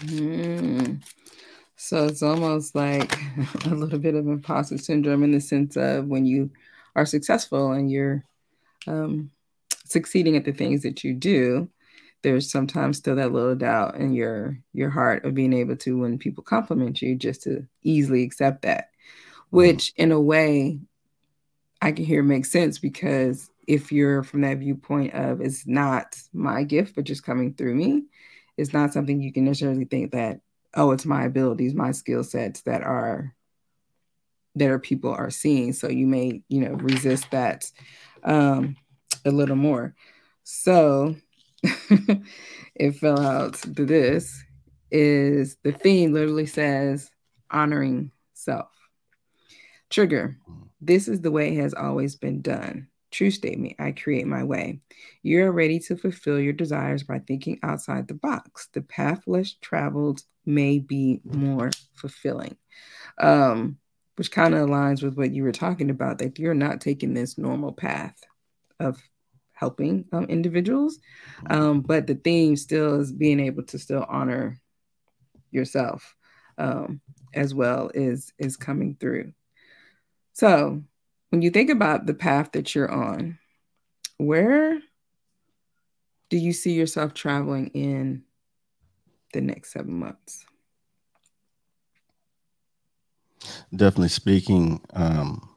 Mm. 0.00 1.02
So 1.76 2.06
it's 2.06 2.22
almost 2.22 2.74
like 2.74 3.18
a 3.66 3.74
little 3.74 3.98
bit 3.98 4.14
of 4.14 4.26
imposter 4.26 4.78
syndrome 4.78 5.24
in 5.24 5.32
the 5.32 5.40
sense 5.40 5.76
of 5.76 6.06
when 6.06 6.24
you 6.24 6.50
are 6.96 7.06
successful 7.06 7.72
and 7.72 7.90
you're 7.90 8.24
um, 8.86 9.30
succeeding 9.84 10.36
at 10.36 10.44
the 10.44 10.52
things 10.52 10.82
that 10.82 11.04
you 11.04 11.14
do, 11.14 11.68
there's 12.22 12.50
sometimes 12.50 12.96
still 12.98 13.16
that 13.16 13.32
little 13.32 13.54
doubt 13.54 13.96
in 13.96 14.14
your 14.14 14.58
your 14.72 14.90
heart 14.90 15.24
of 15.24 15.34
being 15.34 15.52
able 15.52 15.76
to, 15.76 15.98
when 15.98 16.18
people 16.18 16.42
compliment 16.42 17.02
you, 17.02 17.14
just 17.14 17.42
to 17.42 17.66
easily 17.82 18.22
accept 18.22 18.62
that. 18.62 18.84
Mm-hmm. 18.84 19.56
Which, 19.56 19.92
in 19.96 20.10
a 20.10 20.20
way, 20.20 20.80
I 21.82 21.92
can 21.92 22.04
hear 22.04 22.22
makes 22.22 22.50
sense 22.50 22.78
because 22.78 23.50
if 23.66 23.92
you're 23.92 24.22
from 24.22 24.42
that 24.42 24.58
viewpoint 24.58 25.14
of 25.14 25.40
it's 25.40 25.66
not 25.66 26.16
my 26.32 26.62
gift, 26.62 26.94
but 26.94 27.04
just 27.04 27.24
coming 27.24 27.54
through 27.54 27.74
me, 27.74 28.04
it's 28.56 28.72
not 28.72 28.92
something 28.92 29.20
you 29.20 29.32
can 29.32 29.44
necessarily 29.44 29.84
think 29.84 30.12
that 30.12 30.40
oh 30.74 30.90
it's 30.90 31.06
my 31.06 31.24
abilities 31.24 31.74
my 31.74 31.92
skill 31.92 32.24
sets 32.24 32.62
that 32.62 32.82
are 32.82 33.34
that 34.56 34.70
are 34.70 34.78
people 34.78 35.12
are 35.12 35.30
seeing. 35.30 35.72
So 35.72 35.88
you 35.88 36.06
may 36.06 36.42
you 36.48 36.60
know 36.60 36.74
resist 36.74 37.30
that 37.30 37.70
um 38.22 38.76
a 39.24 39.30
little 39.30 39.56
more. 39.56 39.94
So 40.44 41.16
it 42.74 42.92
fell 42.96 43.20
out 43.20 43.54
to 43.54 43.84
this 43.84 44.42
is 44.90 45.56
the 45.62 45.72
theme 45.72 46.12
literally 46.12 46.46
says 46.46 47.10
honoring 47.50 48.10
self. 48.34 48.68
Trigger. 49.90 50.36
This 50.80 51.08
is 51.08 51.20
the 51.20 51.30
way 51.30 51.56
it 51.56 51.60
has 51.60 51.72
always 51.72 52.16
been 52.16 52.42
done 52.42 52.88
True 53.14 53.30
statement 53.30 53.76
I 53.78 53.92
create 53.92 54.26
my 54.26 54.42
way. 54.42 54.80
You're 55.22 55.52
ready 55.52 55.78
to 55.78 55.96
fulfill 55.96 56.40
your 56.40 56.52
desires 56.52 57.04
by 57.04 57.20
thinking 57.20 57.60
outside 57.62 58.08
the 58.08 58.14
box. 58.14 58.68
The 58.72 58.82
path 58.82 59.22
less 59.28 59.54
traveled 59.60 60.22
may 60.44 60.80
be 60.80 61.20
more 61.22 61.70
fulfilling. 61.94 62.56
Um, 63.18 63.78
which 64.16 64.32
kind 64.32 64.52
of 64.52 64.68
aligns 64.68 65.04
with 65.04 65.16
what 65.16 65.30
you 65.30 65.44
were 65.44 65.52
talking 65.52 65.90
about 65.90 66.18
that 66.18 66.40
you're 66.40 66.54
not 66.54 66.80
taking 66.80 67.14
this 67.14 67.38
normal 67.38 67.70
path 67.70 68.20
of 68.80 69.00
helping 69.52 70.06
um, 70.12 70.24
individuals. 70.24 70.98
Um, 71.48 71.82
but 71.82 72.08
the 72.08 72.16
theme 72.16 72.56
still 72.56 73.00
is 73.00 73.12
being 73.12 73.38
able 73.38 73.62
to 73.66 73.78
still 73.78 74.04
honor 74.08 74.60
yourself 75.52 76.16
um, 76.58 77.00
as 77.32 77.54
well 77.54 77.92
is 77.94 78.32
is 78.38 78.56
coming 78.56 78.96
through. 78.98 79.34
So 80.32 80.82
when 81.34 81.42
you 81.42 81.50
think 81.50 81.68
about 81.68 82.06
the 82.06 82.14
path 82.14 82.52
that 82.52 82.76
you're 82.76 82.88
on, 82.88 83.40
where 84.18 84.80
do 86.30 86.36
you 86.36 86.52
see 86.52 86.74
yourself 86.74 87.12
traveling 87.12 87.72
in 87.74 88.22
the 89.32 89.40
next 89.40 89.72
seven 89.72 89.94
months? 89.94 90.46
Definitely 93.74 94.10
speaking 94.10 94.80
um, 94.92 95.48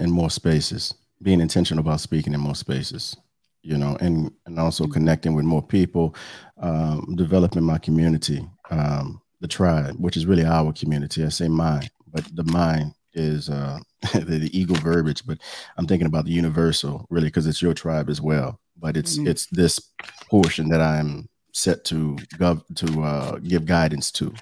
in 0.00 0.10
more 0.10 0.30
spaces, 0.30 0.94
being 1.22 1.40
intentional 1.40 1.82
about 1.82 2.00
speaking 2.00 2.32
in 2.32 2.40
more 2.40 2.56
spaces, 2.56 3.16
you 3.62 3.78
know, 3.78 3.96
and 4.00 4.32
and 4.46 4.58
also 4.58 4.82
mm-hmm. 4.82 4.94
connecting 4.94 5.34
with 5.34 5.44
more 5.44 5.62
people, 5.62 6.16
um, 6.58 7.14
developing 7.14 7.62
my 7.62 7.78
community, 7.78 8.44
um, 8.72 9.22
the 9.40 9.46
tribe, 9.46 9.94
which 9.96 10.16
is 10.16 10.26
really 10.26 10.44
our 10.44 10.72
community. 10.72 11.24
I 11.24 11.28
say 11.28 11.46
mine, 11.46 11.88
but 12.12 12.24
the 12.34 12.42
mine 12.42 12.94
is 13.14 13.48
uh, 13.48 13.78
the, 14.12 14.38
the, 14.38 14.58
ego 14.58 14.74
verbiage, 14.74 15.26
but 15.26 15.38
I'm 15.76 15.86
thinking 15.86 16.06
about 16.06 16.24
the 16.24 16.32
universal 16.32 17.06
really 17.10 17.28
because 17.28 17.46
it's 17.46 17.62
your 17.62 17.74
tribe 17.74 18.08
as 18.08 18.20
well. 18.20 18.60
But 18.76 18.96
it's 18.96 19.16
mm-hmm. 19.16 19.28
it's 19.28 19.46
this 19.46 19.80
portion 20.28 20.68
that 20.70 20.80
I'm 20.80 21.28
set 21.52 21.84
to 21.86 22.16
gov 22.34 22.62
to 22.76 23.02
uh, 23.02 23.38
give 23.38 23.66
guidance 23.66 24.10
to, 24.12 24.34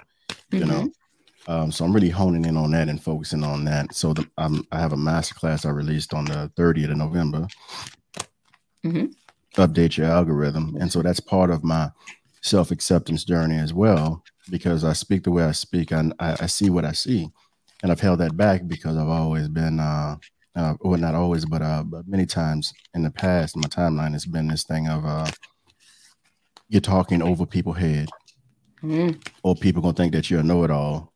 you 0.51 0.61
mm-hmm. 0.61 0.69
know. 0.69 0.91
Um, 1.45 1.71
so 1.71 1.83
I'm 1.83 1.93
really 1.93 2.09
honing 2.09 2.45
in 2.45 2.57
on 2.57 2.71
that 2.71 2.87
and 2.87 3.01
focusing 3.01 3.43
on 3.43 3.65
that. 3.65 3.93
So 3.93 4.13
the, 4.13 4.27
um, 4.37 4.65
I 4.71 4.79
have 4.79 4.93
a 4.93 4.97
master 4.97 5.35
class 5.35 5.65
I 5.65 5.71
released 5.71 6.13
on 6.13 6.25
the 6.25 6.49
30th 6.55 6.91
of 6.91 6.97
November. 6.97 7.47
Mm-hmm. 8.85 9.07
Update 9.61 9.97
your 9.97 10.07
algorithm, 10.07 10.77
and 10.79 10.91
so 10.91 11.01
that's 11.01 11.19
part 11.19 11.51
of 11.51 11.63
my 11.63 11.91
self 12.41 12.71
acceptance 12.71 13.23
journey 13.23 13.57
as 13.57 13.73
well. 13.73 14.23
Because 14.49 14.83
I 14.83 14.91
speak 14.93 15.23
the 15.23 15.31
way 15.31 15.43
I 15.43 15.53
speak, 15.53 15.91
and 15.91 16.13
I, 16.19 16.35
I 16.41 16.45
see 16.47 16.69
what 16.69 16.83
I 16.83 16.91
see 16.91 17.29
and 17.83 17.91
I've 17.91 17.99
held 17.99 18.19
that 18.19 18.35
back 18.35 18.65
because 18.65 18.97
I've 18.97 19.09
always 19.09 19.49
been, 19.49 19.79
uh, 19.79 20.15
uh, 20.55 20.73
well, 20.79 20.99
not 20.99 21.15
always, 21.15 21.45
but 21.45 21.61
uh, 21.61 21.83
but 21.83 22.07
many 22.07 22.25
times 22.25 22.73
in 22.93 23.03
the 23.03 23.11
past, 23.11 23.57
my 23.57 23.67
timeline 23.67 24.13
has 24.13 24.25
been 24.25 24.47
this 24.47 24.63
thing 24.63 24.87
of 24.87 25.05
uh, 25.05 25.27
you're 26.69 26.81
talking 26.81 27.21
over 27.21 27.45
people's 27.45 27.77
head, 27.77 28.09
mm-hmm. 28.81 29.19
or 29.43 29.55
people 29.55 29.81
gonna 29.81 29.93
think 29.93 30.13
that 30.13 30.31
you're 30.31 30.39
a 30.39 30.43
know-it-all, 30.43 31.11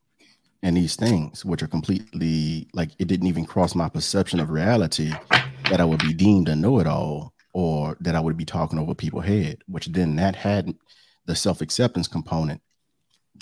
and 0.61 0.75
these 0.75 0.97
things, 0.97 1.45
which 1.45 1.63
are 1.63 1.67
completely 1.67 2.67
like 2.73 2.89
it 2.99 3.07
didn't 3.07 3.27
even 3.27 3.45
cross 3.45 3.73
my 3.73 3.87
perception 3.87 4.39
of 4.39 4.49
reality 4.49 5.13
that 5.69 5.79
I 5.79 5.85
would 5.85 5.99
be 5.99 6.13
deemed 6.13 6.49
a 6.49 6.55
know-it-all, 6.55 7.33
or 7.53 7.95
that 8.01 8.15
I 8.15 8.19
would 8.19 8.37
be 8.37 8.45
talking 8.45 8.77
over 8.77 8.93
people's 8.93 9.25
head, 9.25 9.59
which 9.67 9.85
then 9.87 10.17
that 10.17 10.35
had 10.35 10.75
the 11.27 11.35
self-acceptance 11.35 12.09
component 12.09 12.61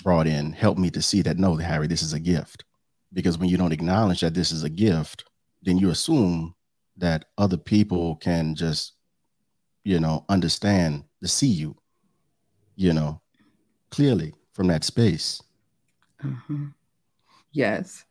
brought 0.04 0.26
in 0.26 0.52
helped 0.52 0.78
me 0.78 0.90
to 0.90 1.00
see 1.00 1.22
that 1.22 1.38
no, 1.38 1.56
Harry, 1.56 1.86
this 1.86 2.02
is 2.02 2.12
a 2.12 2.20
gift 2.20 2.65
because 3.12 3.38
when 3.38 3.48
you 3.48 3.56
don't 3.56 3.72
acknowledge 3.72 4.20
that 4.20 4.34
this 4.34 4.52
is 4.52 4.62
a 4.62 4.70
gift 4.70 5.24
then 5.62 5.78
you 5.78 5.90
assume 5.90 6.54
that 6.96 7.26
other 7.36 7.56
people 7.56 8.16
can 8.16 8.54
just 8.54 8.94
you 9.84 10.00
know 10.00 10.24
understand 10.28 11.04
to 11.22 11.28
see 11.28 11.48
you 11.48 11.76
you 12.76 12.92
know 12.92 13.20
clearly 13.90 14.34
from 14.52 14.68
that 14.68 14.84
space. 14.84 15.42
Mm-hmm. 16.24 16.66
yes. 17.52 18.04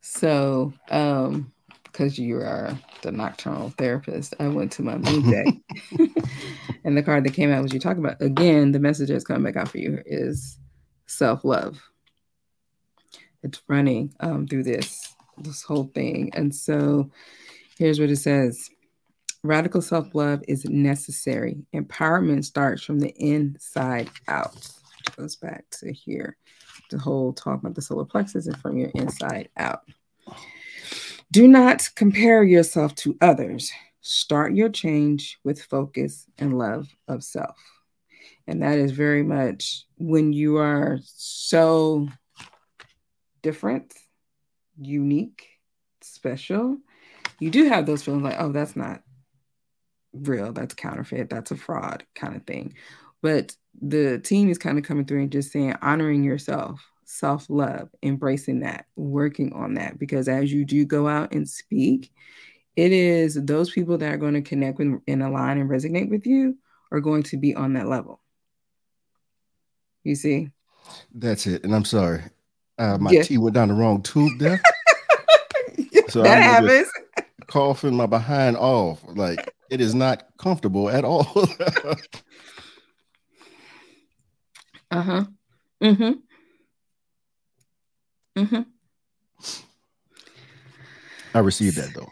So 0.00 0.72
um 0.90 1.52
because 1.84 2.18
you 2.18 2.36
are 2.36 2.78
the 3.02 3.10
nocturnal 3.10 3.70
therapist 3.70 4.34
i 4.38 4.46
went 4.46 4.70
to 4.72 4.82
my 4.82 4.96
moon 4.98 5.30
deck. 5.30 5.54
And 6.84 6.96
the 6.96 7.02
card 7.02 7.24
that 7.24 7.34
came 7.34 7.52
out 7.52 7.62
was 7.62 7.74
you 7.74 7.80
talking 7.80 8.04
about 8.04 8.22
again 8.22 8.72
the 8.72 8.78
message 8.78 9.08
that's 9.08 9.24
coming 9.24 9.42
back 9.42 9.56
out 9.56 9.68
for 9.68 9.78
you 9.78 10.00
is 10.06 10.58
self-love 11.06 11.78
it's 13.42 13.62
running 13.68 14.14
um, 14.20 14.46
through 14.46 14.64
this 14.64 15.14
this 15.36 15.62
whole 15.62 15.90
thing. 15.94 16.30
And 16.34 16.54
so 16.54 17.10
here's 17.78 18.00
what 18.00 18.10
it 18.10 18.16
says. 18.16 18.70
Radical 19.44 19.82
self 19.82 20.14
love 20.14 20.42
is 20.48 20.64
necessary. 20.64 21.64
Empowerment 21.74 22.44
starts 22.44 22.82
from 22.82 22.98
the 22.98 23.14
inside 23.16 24.10
out. 24.26 24.54
Which 24.54 25.16
goes 25.16 25.36
back 25.36 25.64
to 25.80 25.92
here, 25.92 26.36
the 26.90 26.98
whole 26.98 27.32
talk 27.32 27.60
about 27.60 27.74
the 27.74 27.82
solar 27.82 28.04
plexus 28.04 28.46
and 28.46 28.56
from 28.58 28.76
your 28.76 28.90
inside 28.94 29.48
out. 29.56 29.82
Do 31.30 31.46
not 31.46 31.88
compare 31.94 32.42
yourself 32.42 32.94
to 32.96 33.16
others. 33.20 33.70
Start 34.00 34.54
your 34.54 34.70
change 34.70 35.38
with 35.44 35.62
focus 35.62 36.26
and 36.38 36.58
love 36.58 36.88
of 37.06 37.22
self. 37.22 37.56
And 38.46 38.62
that 38.62 38.78
is 38.78 38.92
very 38.92 39.22
much 39.22 39.84
when 39.98 40.32
you 40.32 40.56
are 40.56 40.98
so 41.04 42.08
different, 43.48 43.94
unique, 44.78 45.48
special, 46.02 46.76
you 47.40 47.48
do 47.48 47.64
have 47.64 47.86
those 47.86 48.02
feelings 48.02 48.22
like, 48.22 48.36
oh, 48.38 48.52
that's 48.52 48.76
not 48.76 49.00
real, 50.12 50.52
that's 50.52 50.74
counterfeit, 50.74 51.30
that's 51.30 51.50
a 51.50 51.56
fraud 51.56 52.04
kind 52.14 52.36
of 52.36 52.44
thing. 52.44 52.74
But 53.22 53.56
the 53.80 54.18
team 54.18 54.50
is 54.50 54.58
kind 54.58 54.76
of 54.76 54.84
coming 54.84 55.06
through 55.06 55.22
and 55.22 55.32
just 55.32 55.50
saying, 55.50 55.76
honoring 55.80 56.24
yourself, 56.24 56.86
self 57.06 57.48
love, 57.48 57.88
embracing 58.02 58.60
that, 58.60 58.84
working 58.96 59.54
on 59.54 59.74
that. 59.74 59.98
Because 59.98 60.28
as 60.28 60.52
you 60.52 60.66
do 60.66 60.84
go 60.84 61.08
out 61.08 61.32
and 61.32 61.48
speak, 61.48 62.12
it 62.76 62.92
is 62.92 63.34
those 63.34 63.70
people 63.70 63.96
that 63.96 64.12
are 64.12 64.18
going 64.18 64.34
to 64.34 64.42
connect 64.42 64.78
with 64.78 65.00
and 65.08 65.22
align 65.22 65.56
and 65.56 65.70
resonate 65.70 66.10
with 66.10 66.26
you 66.26 66.58
are 66.92 67.00
going 67.00 67.22
to 67.22 67.38
be 67.38 67.54
on 67.54 67.72
that 67.72 67.88
level. 67.88 68.20
You 70.04 70.16
see? 70.16 70.50
That's 71.14 71.46
it. 71.46 71.64
And 71.64 71.74
I'm 71.74 71.86
sorry. 71.86 72.24
Uh, 72.78 72.96
my 72.98 73.12
tea 73.22 73.38
went 73.38 73.54
down 73.54 73.68
the 73.68 73.74
wrong 73.74 74.02
tube 74.02 74.38
there. 74.38 74.60
so 76.08 76.22
that 76.22 76.42
happens. 76.42 76.88
Coughing 77.48 77.94
my 77.94 78.06
behind 78.06 78.56
off. 78.56 79.02
Like 79.08 79.52
it 79.70 79.80
is 79.80 79.94
not 79.94 80.24
comfortable 80.38 80.88
at 80.88 81.04
all. 81.04 81.26
uh-huh. 84.90 85.24
Mm-hmm. 85.82 86.12
Mm-hmm. 88.38 88.62
I 91.34 91.38
received 91.40 91.76
that 91.76 91.94
though. 91.94 92.10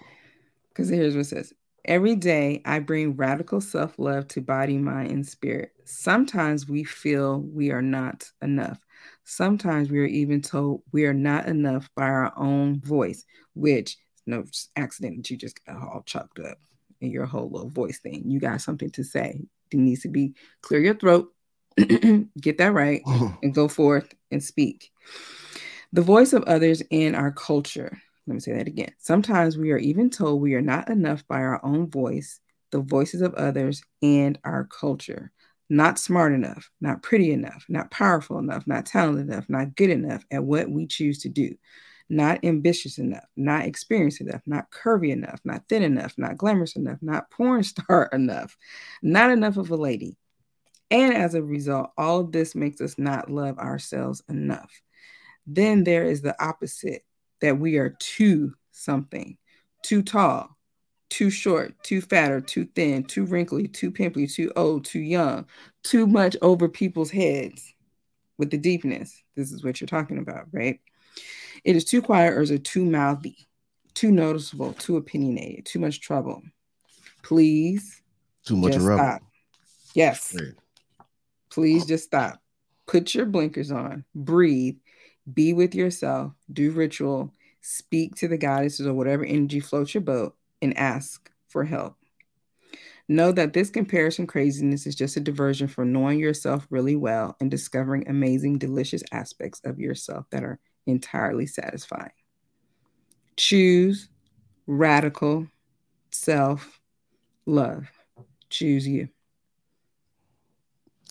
Because 0.68 0.88
here's 0.88 1.14
what 1.14 1.20
it 1.20 1.26
says. 1.26 1.52
Every 1.84 2.16
day, 2.16 2.62
I 2.64 2.80
bring 2.80 3.16
radical 3.16 3.60
self 3.60 3.98
love 3.98 4.26
to 4.28 4.40
body, 4.40 4.76
mind, 4.76 5.12
and 5.12 5.26
spirit. 5.26 5.70
Sometimes 5.84 6.68
we 6.68 6.82
feel 6.82 7.40
we 7.40 7.70
are 7.70 7.82
not 7.82 8.28
enough. 8.42 8.80
Sometimes 9.28 9.90
we 9.90 9.98
are 9.98 10.06
even 10.06 10.40
told 10.40 10.82
we 10.92 11.04
are 11.04 11.12
not 11.12 11.46
enough 11.48 11.90
by 11.96 12.04
our 12.04 12.32
own 12.38 12.80
voice, 12.80 13.24
which 13.54 13.96
no 14.24 14.44
accident 14.76 15.16
that 15.16 15.30
you 15.30 15.36
just 15.36 15.58
got 15.66 15.82
all 15.82 16.04
chucked 16.06 16.38
up 16.38 16.58
in 17.00 17.10
your 17.10 17.26
whole 17.26 17.50
little 17.50 17.68
voice 17.68 17.98
thing. 17.98 18.22
You 18.24 18.38
got 18.38 18.60
something 18.60 18.90
to 18.90 19.02
say. 19.02 19.40
It 19.72 19.76
needs 19.76 20.02
to 20.02 20.08
be 20.08 20.34
clear 20.62 20.80
your 20.80 20.94
throat, 20.94 21.32
get 21.76 22.58
that 22.58 22.72
right, 22.72 23.02
and 23.42 23.52
go 23.52 23.66
forth 23.66 24.14
and 24.30 24.42
speak. 24.42 24.92
The 25.92 26.02
voice 26.02 26.32
of 26.32 26.44
others 26.44 26.80
in 26.90 27.16
our 27.16 27.32
culture. 27.32 28.00
Let 28.28 28.34
me 28.34 28.40
say 28.40 28.52
that 28.52 28.68
again. 28.68 28.92
Sometimes 28.98 29.58
we 29.58 29.72
are 29.72 29.78
even 29.78 30.08
told 30.08 30.40
we 30.40 30.54
are 30.54 30.62
not 30.62 30.88
enough 30.88 31.26
by 31.26 31.40
our 31.40 31.60
own 31.64 31.90
voice, 31.90 32.38
the 32.70 32.80
voices 32.80 33.22
of 33.22 33.34
others, 33.34 33.82
and 34.02 34.38
our 34.44 34.64
culture. 34.64 35.32
Not 35.68 35.98
smart 35.98 36.32
enough, 36.32 36.70
not 36.80 37.02
pretty 37.02 37.32
enough, 37.32 37.64
not 37.68 37.90
powerful 37.90 38.38
enough, 38.38 38.66
not 38.66 38.86
talented 38.86 39.28
enough, 39.28 39.48
not 39.48 39.74
good 39.74 39.90
enough 39.90 40.24
at 40.30 40.44
what 40.44 40.70
we 40.70 40.86
choose 40.86 41.18
to 41.20 41.28
do 41.28 41.56
not 42.08 42.44
ambitious 42.44 42.98
enough, 42.98 43.24
not 43.36 43.64
experienced 43.64 44.20
enough, 44.20 44.42
not 44.46 44.70
curvy 44.70 45.10
enough, 45.10 45.40
not 45.44 45.62
thin 45.68 45.82
enough, 45.82 46.14
not 46.16 46.36
glamorous 46.36 46.76
enough, 46.76 46.98
not 47.02 47.30
porn 47.30 47.62
star 47.62 48.08
enough, 48.12 48.56
not 49.02 49.30
enough 49.30 49.56
of 49.56 49.70
a 49.70 49.76
lady. 49.76 50.16
And 50.90 51.14
as 51.14 51.34
a 51.34 51.42
result, 51.42 51.90
all 51.98 52.20
of 52.20 52.32
this 52.32 52.54
makes 52.54 52.80
us 52.80 52.96
not 52.96 53.30
love 53.30 53.58
ourselves 53.58 54.22
enough. 54.28 54.70
Then 55.46 55.84
there 55.84 56.04
is 56.04 56.22
the 56.22 56.40
opposite 56.42 57.04
that 57.40 57.58
we 57.58 57.76
are 57.76 57.96
too 57.98 58.54
something, 58.70 59.36
too 59.82 60.02
tall, 60.02 60.55
too 61.08 61.30
short, 61.30 61.74
too 61.82 62.00
fat 62.00 62.32
or 62.32 62.40
too 62.40 62.66
thin, 62.74 63.04
too 63.04 63.24
wrinkly, 63.24 63.68
too 63.68 63.90
pimply, 63.90 64.26
too 64.26 64.52
old, 64.56 64.84
too 64.84 65.00
young, 65.00 65.46
too 65.84 66.06
much 66.06 66.36
over 66.42 66.68
people's 66.68 67.10
heads 67.10 67.74
with 68.38 68.50
the 68.50 68.58
deepness. 68.58 69.22
This 69.34 69.52
is 69.52 69.64
what 69.64 69.80
you're 69.80 69.86
talking 69.86 70.18
about, 70.18 70.46
right? 70.52 70.80
It 71.64 71.76
is 71.76 71.84
too 71.84 72.02
quiet 72.02 72.34
or 72.34 72.42
is 72.42 72.50
it 72.50 72.64
too 72.64 72.84
mouthy, 72.84 73.48
too 73.94 74.10
noticeable, 74.10 74.72
too 74.74 74.96
opinionated, 74.96 75.64
too 75.66 75.78
much 75.78 76.00
trouble. 76.00 76.42
Please 77.22 78.02
too 78.44 78.56
much 78.56 78.74
just 78.74 78.86
stop. 78.86 79.22
Yes. 79.94 80.34
Right. 80.34 80.54
Please 81.50 81.86
just 81.86 82.04
stop. 82.04 82.40
Put 82.86 83.14
your 83.14 83.26
blinkers 83.26 83.70
on, 83.70 84.04
breathe, 84.14 84.76
be 85.32 85.52
with 85.52 85.74
yourself, 85.74 86.32
do 86.52 86.70
ritual, 86.70 87.32
speak 87.60 88.14
to 88.16 88.28
the 88.28 88.38
goddesses 88.38 88.86
or 88.86 88.94
whatever 88.94 89.24
energy 89.24 89.58
floats 89.58 89.92
your 89.92 90.02
boat, 90.02 90.35
and 90.62 90.76
ask 90.76 91.30
for 91.48 91.64
help. 91.64 91.96
Know 93.08 93.30
that 93.32 93.52
this 93.52 93.70
comparison 93.70 94.26
craziness 94.26 94.86
is 94.86 94.96
just 94.96 95.16
a 95.16 95.20
diversion 95.20 95.68
from 95.68 95.92
knowing 95.92 96.18
yourself 96.18 96.66
really 96.70 96.96
well 96.96 97.36
and 97.40 97.50
discovering 97.50 98.08
amazing, 98.08 98.58
delicious 98.58 99.02
aspects 99.12 99.60
of 99.64 99.78
yourself 99.78 100.26
that 100.30 100.42
are 100.42 100.58
entirely 100.86 101.46
satisfying. 101.46 102.10
Choose 103.36 104.08
radical 104.66 105.46
self 106.10 106.80
love. 107.46 107.88
Choose 108.50 108.88
you. 108.88 109.08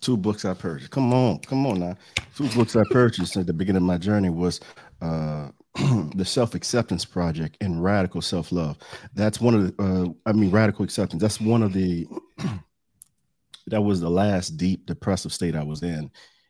Two 0.01 0.17
books 0.17 0.45
I 0.45 0.53
purchased. 0.53 0.91
Come 0.91 1.13
on, 1.13 1.39
come 1.39 1.65
on 1.65 1.79
now. 1.79 1.95
Two 2.35 2.49
books 2.49 2.75
I 2.75 2.83
purchased 2.91 3.37
at 3.37 3.47
the 3.47 3.53
beginning 3.53 3.77
of 3.81 3.87
my 3.87 3.97
journey 3.97 4.29
was 4.29 4.59
uh, 5.01 5.49
the 6.15 6.25
Self 6.25 6.55
Acceptance 6.55 7.03
Project 7.03 7.57
and 7.59 7.83
Radical 7.83 8.21
Self 8.21 8.51
Love. 8.51 8.77
That's 9.13 9.41
one 9.41 9.55
of 9.55 9.77
the. 9.77 9.83
Uh, 9.83 10.29
I 10.29 10.33
mean, 10.33 10.51
Radical 10.51 10.85
Acceptance. 10.85 11.21
That's 11.21 11.41
one 11.41 11.61
of 11.61 11.73
the. 11.73 12.07
that 13.67 13.81
was 13.81 13.99
the 13.99 14.09
last 14.09 14.57
deep 14.57 14.85
depressive 14.85 15.33
state 15.33 15.55
I 15.55 15.63
was 15.63 15.83
in, 15.83 16.09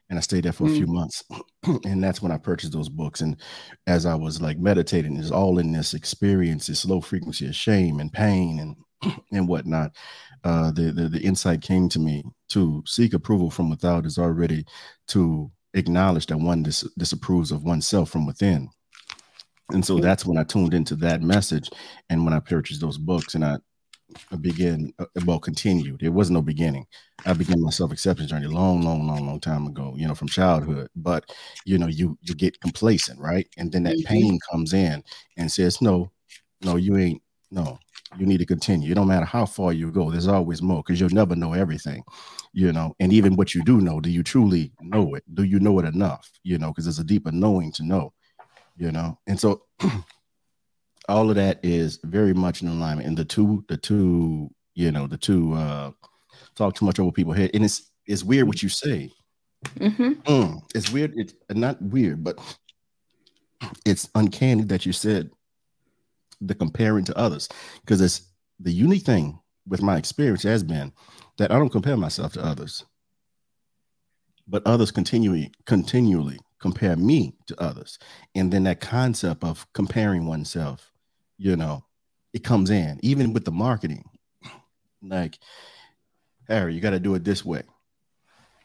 and 0.10 0.20
I 0.20 0.22
stayed 0.22 0.46
there 0.46 0.52
for 0.52 0.68
mm. 0.68 0.74
a 0.74 0.76
few 0.76 0.86
mm. 0.86 0.94
months. 0.94 1.24
and 1.86 2.04
that's 2.04 2.22
when 2.22 2.32
I 2.32 2.38
purchased 2.38 2.74
those 2.74 2.90
books. 2.90 3.22
And 3.22 3.38
as 3.88 4.06
I 4.06 4.14
was 4.14 4.42
like 4.42 4.60
meditating, 4.60 5.18
it's 5.18 5.32
all 5.32 5.58
in 5.58 5.72
this 5.72 5.96
experience, 5.96 6.68
this 6.68 6.86
low 6.86 7.02
frequency 7.02 7.48
of 7.48 7.56
shame 7.56 8.00
and 8.00 8.14
pain 8.14 8.60
and 8.60 8.76
and 9.32 9.48
whatnot. 9.48 9.96
Uh, 10.44 10.72
the, 10.72 10.92
the 10.92 11.10
the 11.10 11.22
insight 11.22 11.62
came 11.62 11.90
to 11.90 12.00
me 12.00 12.24
to 12.50 12.84
seek 12.86 13.16
approval 13.16 13.50
from 13.50 13.72
without 13.72 14.06
is 14.06 14.20
already 14.20 14.66
to 15.08 15.52
acknowledge 15.74 16.28
that 16.28 16.38
one 16.38 16.62
dis- 16.62 16.88
disapproves 16.98 17.52
of 17.52 17.64
oneself 17.64 18.10
from 18.12 18.28
within. 18.28 18.70
And 19.72 19.84
so 19.84 19.98
that's 19.98 20.26
when 20.26 20.38
I 20.38 20.44
tuned 20.44 20.74
into 20.74 20.96
that 20.98 21.22
message, 21.22 21.70
and 22.10 22.24
when 22.24 22.34
I 22.34 22.40
purchased 22.40 22.82
those 22.82 22.98
books, 22.98 23.34
and 23.34 23.44
I 23.44 23.58
begin 24.40 24.94
uh, 25.00 25.06
well 25.26 25.40
continued. 25.40 26.04
It 26.04 26.10
was 26.10 26.30
no 26.30 26.42
beginning. 26.42 26.86
I 27.26 27.34
began 27.34 27.62
my 27.62 27.72
self-acceptance 27.72 28.30
journey 28.30 28.48
long 28.48 28.82
long 28.82 29.08
long 29.08 29.26
long 29.26 29.40
time 29.40 29.68
ago 29.68 29.94
you 29.98 30.08
know 30.08 30.16
from 30.16 30.28
childhood. 30.28 30.90
But 30.96 31.32
you 31.66 31.78
know 31.78 31.88
you 31.88 32.18
you 32.22 32.36
get 32.36 32.60
complacent 32.62 33.20
right? 33.20 33.48
And 33.58 33.72
then 33.72 33.84
that 33.84 33.96
mm-hmm. 33.96 34.14
pain 34.14 34.40
comes 34.52 34.74
in 34.74 35.04
and 35.38 35.52
says 35.52 35.82
no 35.82 36.12
no 36.62 36.76
you 36.76 36.98
ain't 36.98 37.22
no 37.52 37.80
you 38.18 38.26
need 38.26 38.38
to 38.38 38.46
continue. 38.46 38.92
It 38.92 38.96
don't 38.96 39.08
matter 39.08 39.26
how 39.26 39.46
far 39.46 39.74
you 39.74 39.92
go 39.92 40.12
there's 40.12 40.28
always 40.28 40.62
more 40.62 40.84
because 40.84 41.00
you'll 41.00 41.10
never 41.10 41.36
know 41.36 41.54
everything 41.54 42.04
you 42.54 42.72
know? 42.72 42.96
And 43.00 43.12
even 43.12 43.36
what 43.36 43.54
you 43.54 43.64
do 43.64 43.82
know 43.82 44.00
do 44.00 44.10
you 44.10 44.24
truly 44.24 44.72
know 44.82 45.16
it? 45.16 45.24
Do 45.34 45.44
you 45.44 45.60
know 45.60 45.80
it 45.80 45.86
enough 45.86 46.32
you 46.44 46.58
know? 46.58 46.70
Because 46.70 46.86
there's 46.86 47.00
a 47.00 47.04
deeper 47.04 47.32
knowing 47.32 47.72
to 47.74 47.84
know 47.84 48.14
you 48.78 48.92
know 48.92 49.18
and 49.28 49.40
so 49.40 49.64
all 51.08 51.30
of 51.30 51.36
that 51.36 51.60
is 51.64 52.00
very 52.04 52.34
much 52.34 52.62
in 52.62 52.68
alignment. 52.68 53.08
And 53.08 53.18
the 53.18 53.26
two, 53.26 53.64
the 53.68 53.78
two, 53.78 54.50
you 54.74 54.92
know, 54.92 55.08
the 55.08 55.18
two 55.18 55.54
uh 55.54 55.92
talk 56.56 56.76
too 56.76 56.86
much 56.86 57.00
over 57.00 57.12
people 57.12 57.34
head. 57.34 57.52
And 57.54 57.64
it's 57.64 57.92
it's 58.08 58.24
weird 58.24 58.48
what 58.48 58.64
you 58.64 58.70
say. 58.70 59.12
Mm-hmm. 59.80 60.12
Mm, 60.22 60.62
it's 60.74 60.92
weird. 60.92 61.14
It's 61.16 61.34
not 61.50 61.82
weird, 61.82 62.24
but 62.24 62.40
it's 63.86 64.10
uncanny 64.16 64.64
that 64.64 64.86
you 64.86 64.94
said 64.94 65.30
the 66.42 66.56
comparing 66.56 67.06
to 67.06 67.18
others 67.18 67.48
because 67.82 68.02
it's 68.02 68.22
the 68.60 68.72
unique 68.72 69.04
thing 69.04 69.40
with 69.68 69.82
my 69.82 69.98
experience 69.98 70.44
has 70.44 70.64
been 70.64 70.92
that 71.38 71.52
I 71.52 71.58
don't 71.58 71.72
compare 71.72 71.98
myself 71.98 72.34
to 72.34 72.46
others, 72.46 72.86
but 74.48 74.66
others 74.66 74.92
continually 74.92 75.52
continually 75.66 76.40
compare 76.60 76.96
me 76.96 77.36
to 77.48 77.62
others, 77.62 78.00
and 78.34 78.52
then 78.52 78.64
that 78.64 78.82
concept 78.82 79.44
of 79.44 79.66
comparing 79.74 80.26
oneself 80.26 80.92
you 81.38 81.56
know, 81.56 81.84
it 82.34 82.44
comes 82.44 82.70
in, 82.70 83.00
even 83.04 83.34
with 83.34 83.46
the 83.46 83.52
marketing. 83.52 84.04
Like, 85.08 85.38
Harry, 86.48 86.74
you 86.74 86.82
got 86.82 86.92
to 86.92 87.00
do 87.00 87.14
it 87.14 87.24
this 87.24 87.46
way. 87.46 87.62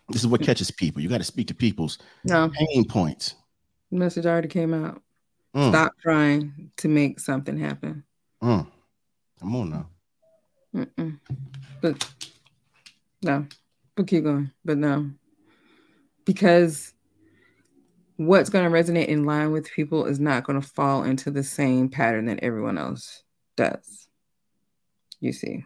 This 0.08 0.22
is 0.22 0.26
what 0.26 0.40
catches 0.40 0.70
people. 0.70 1.02
You 1.02 1.08
got 1.10 1.18
to 1.18 1.24
speak 1.24 1.48
to 1.48 1.54
people's 1.54 1.98
no. 2.24 2.48
pain 2.48 2.84
points. 2.84 3.34
The 3.90 3.98
message 3.98 4.24
already 4.24 4.48
came 4.48 4.72
out. 4.72 5.02
Mm. 5.54 5.68
Stop 5.68 5.92
trying 6.00 6.70
to 6.78 6.88
make 6.88 7.20
something 7.20 7.58
happen. 7.58 8.04
Mm. 8.42 8.66
Come 9.38 9.56
on 9.56 9.70
now. 9.70 9.86
Mm-mm. 10.74 11.20
But 11.82 12.10
no, 13.22 13.46
but 13.94 14.06
keep 14.06 14.24
going. 14.24 14.50
But 14.64 14.78
no, 14.78 15.10
because 16.24 16.94
what's 18.20 18.50
going 18.50 18.70
to 18.70 18.70
resonate 18.70 19.06
in 19.06 19.24
line 19.24 19.50
with 19.50 19.70
people 19.72 20.04
is 20.04 20.20
not 20.20 20.44
going 20.44 20.60
to 20.60 20.68
fall 20.68 21.04
into 21.04 21.30
the 21.30 21.42
same 21.42 21.88
pattern 21.88 22.26
that 22.26 22.40
everyone 22.42 22.76
else 22.76 23.22
does. 23.56 24.08
You 25.20 25.32
see. 25.32 25.64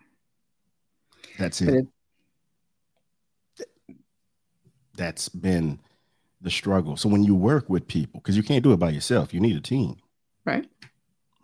That's 1.36 1.60
it. 1.60 1.86
it. 3.58 3.96
That's 4.96 5.28
been 5.28 5.80
the 6.42 6.50
struggle. 6.50 6.96
So 6.96 7.08
when 7.08 7.24
you 7.24 7.34
work 7.34 7.68
with 7.68 7.88
people, 7.88 8.20
because 8.20 8.36
you 8.36 8.44
can't 8.44 8.62
do 8.62 8.72
it 8.72 8.78
by 8.78 8.90
yourself, 8.90 9.34
you 9.34 9.40
need 9.40 9.56
a 9.56 9.60
team. 9.60 9.96
Right. 10.44 10.68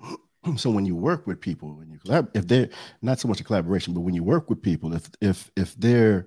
So 0.56 0.70
when 0.70 0.86
you 0.86 0.96
work 0.96 1.26
with 1.26 1.38
people, 1.38 1.76
when 1.76 1.90
you 1.90 1.98
collab, 1.98 2.30
if 2.32 2.48
they're 2.48 2.70
not 3.02 3.20
so 3.20 3.28
much 3.28 3.42
a 3.42 3.44
collaboration, 3.44 3.92
but 3.92 4.00
when 4.00 4.14
you 4.14 4.22
work 4.22 4.48
with 4.48 4.62
people, 4.62 4.94
if 4.94 5.10
if 5.20 5.50
if 5.54 5.74
they're 5.74 6.24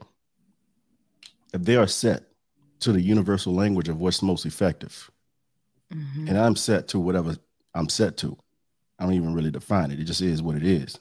if 1.51 1.63
they 1.63 1.77
are 1.77 1.87
set 1.87 2.32
to 2.83 2.93
the 2.93 3.01
universal 3.01 3.53
language 3.53 3.89
of 3.89 3.99
what's 3.99 4.21
most 4.21 4.45
effective. 4.45 5.09
mm-hmm. 5.93 6.27
and 6.27 6.37
I'm 6.37 6.55
set 6.55 6.87
to 6.89 6.99
whatever 6.99 7.35
I'm 7.73 7.89
set 7.89 8.17
to. 8.17 8.37
I 8.99 9.03
don't 9.03 9.13
even 9.13 9.33
really 9.33 9.51
define 9.51 9.91
it. 9.91 9.99
It 9.99 10.05
just 10.05 10.21
is 10.21 10.41
what 10.41 10.55
it 10.55 10.63
is. 10.63 10.99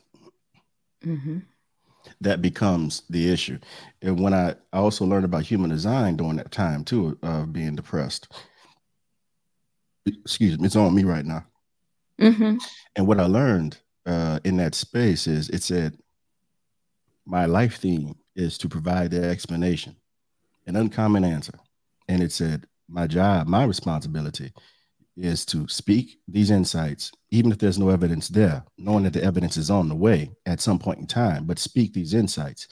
Mm-hmm. 1.04 1.38
That 2.20 2.42
becomes 2.42 3.02
the 3.10 3.30
issue. 3.32 3.58
And 4.00 4.20
when 4.20 4.34
I, 4.34 4.54
I 4.72 4.78
also 4.78 5.04
learned 5.04 5.24
about 5.24 5.44
human 5.44 5.70
design 5.70 6.16
during 6.16 6.36
that 6.36 6.50
time 6.50 6.84
too 6.84 7.18
of 7.22 7.52
being 7.52 7.76
depressed. 7.76 8.32
Excuse 10.06 10.58
me, 10.58 10.66
it's 10.66 10.76
on 10.76 10.94
me 10.94 11.04
right 11.04 11.24
now. 11.24 11.44
Mm-hmm. 12.20 12.56
And 12.96 13.06
what 13.06 13.20
I 13.20 13.24
learned 13.26 13.78
uh, 14.04 14.40
in 14.44 14.56
that 14.56 14.74
space 14.74 15.26
is 15.26 15.48
it 15.50 15.62
said, 15.62 15.96
my 17.24 17.46
life 17.46 17.76
theme 17.76 18.16
is 18.34 18.58
to 18.58 18.68
provide 18.68 19.12
the 19.12 19.22
explanation, 19.22 19.94
an 20.66 20.74
uncommon 20.74 21.24
answer. 21.24 21.54
And 22.12 22.22
it 22.22 22.30
said, 22.30 22.66
my 22.90 23.06
job, 23.06 23.46
my 23.46 23.64
responsibility 23.64 24.52
is 25.16 25.46
to 25.46 25.66
speak 25.66 26.18
these 26.28 26.50
insights, 26.50 27.10
even 27.30 27.50
if 27.50 27.56
there's 27.56 27.78
no 27.78 27.88
evidence 27.88 28.28
there, 28.28 28.62
knowing 28.76 29.04
that 29.04 29.14
the 29.14 29.24
evidence 29.24 29.56
is 29.56 29.70
on 29.70 29.88
the 29.88 29.94
way 29.94 30.30
at 30.44 30.60
some 30.60 30.78
point 30.78 30.98
in 30.98 31.06
time, 31.06 31.46
but 31.46 31.58
speak 31.58 31.94
these 31.94 32.12
insights. 32.12 32.68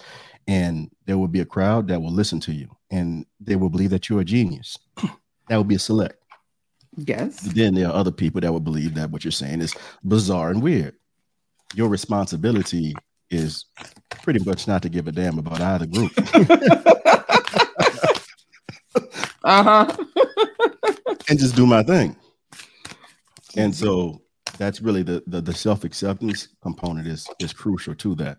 And 0.46 0.90
there 1.06 1.16
will 1.16 1.26
be 1.26 1.40
a 1.40 1.46
crowd 1.46 1.88
that 1.88 2.02
will 2.02 2.12
listen 2.12 2.38
to 2.40 2.52
you 2.52 2.68
and 2.90 3.24
they 3.40 3.56
will 3.56 3.70
believe 3.70 3.88
that 3.90 4.10
you're 4.10 4.20
a 4.20 4.24
genius. 4.26 4.76
that 5.48 5.56
will 5.56 5.64
be 5.64 5.76
a 5.76 5.78
select. 5.78 6.22
Yes. 6.98 7.40
Then 7.40 7.74
there 7.74 7.88
are 7.88 7.94
other 7.94 8.12
people 8.12 8.42
that 8.42 8.52
will 8.52 8.60
believe 8.60 8.94
that 8.96 9.10
what 9.10 9.24
you're 9.24 9.32
saying 9.32 9.62
is 9.62 9.74
bizarre 10.04 10.50
and 10.50 10.62
weird. 10.62 10.96
Your 11.74 11.88
responsibility 11.88 12.94
is 13.30 13.64
pretty 14.10 14.44
much 14.44 14.68
not 14.68 14.82
to 14.82 14.90
give 14.90 15.08
a 15.08 15.12
damn 15.12 15.38
about 15.38 15.62
either 15.62 15.86
group. 15.86 16.12
uh-huh. 19.44 19.96
and 21.28 21.38
just 21.38 21.56
do 21.56 21.66
my 21.66 21.82
thing. 21.82 22.16
And 23.56 23.74
so 23.74 24.22
that's 24.58 24.80
really 24.80 25.02
the 25.02 25.22
the, 25.26 25.40
the 25.40 25.54
self-acceptance 25.54 26.48
component 26.62 27.06
is 27.06 27.26
is 27.40 27.52
crucial 27.52 27.94
to 27.96 28.14
that. 28.16 28.38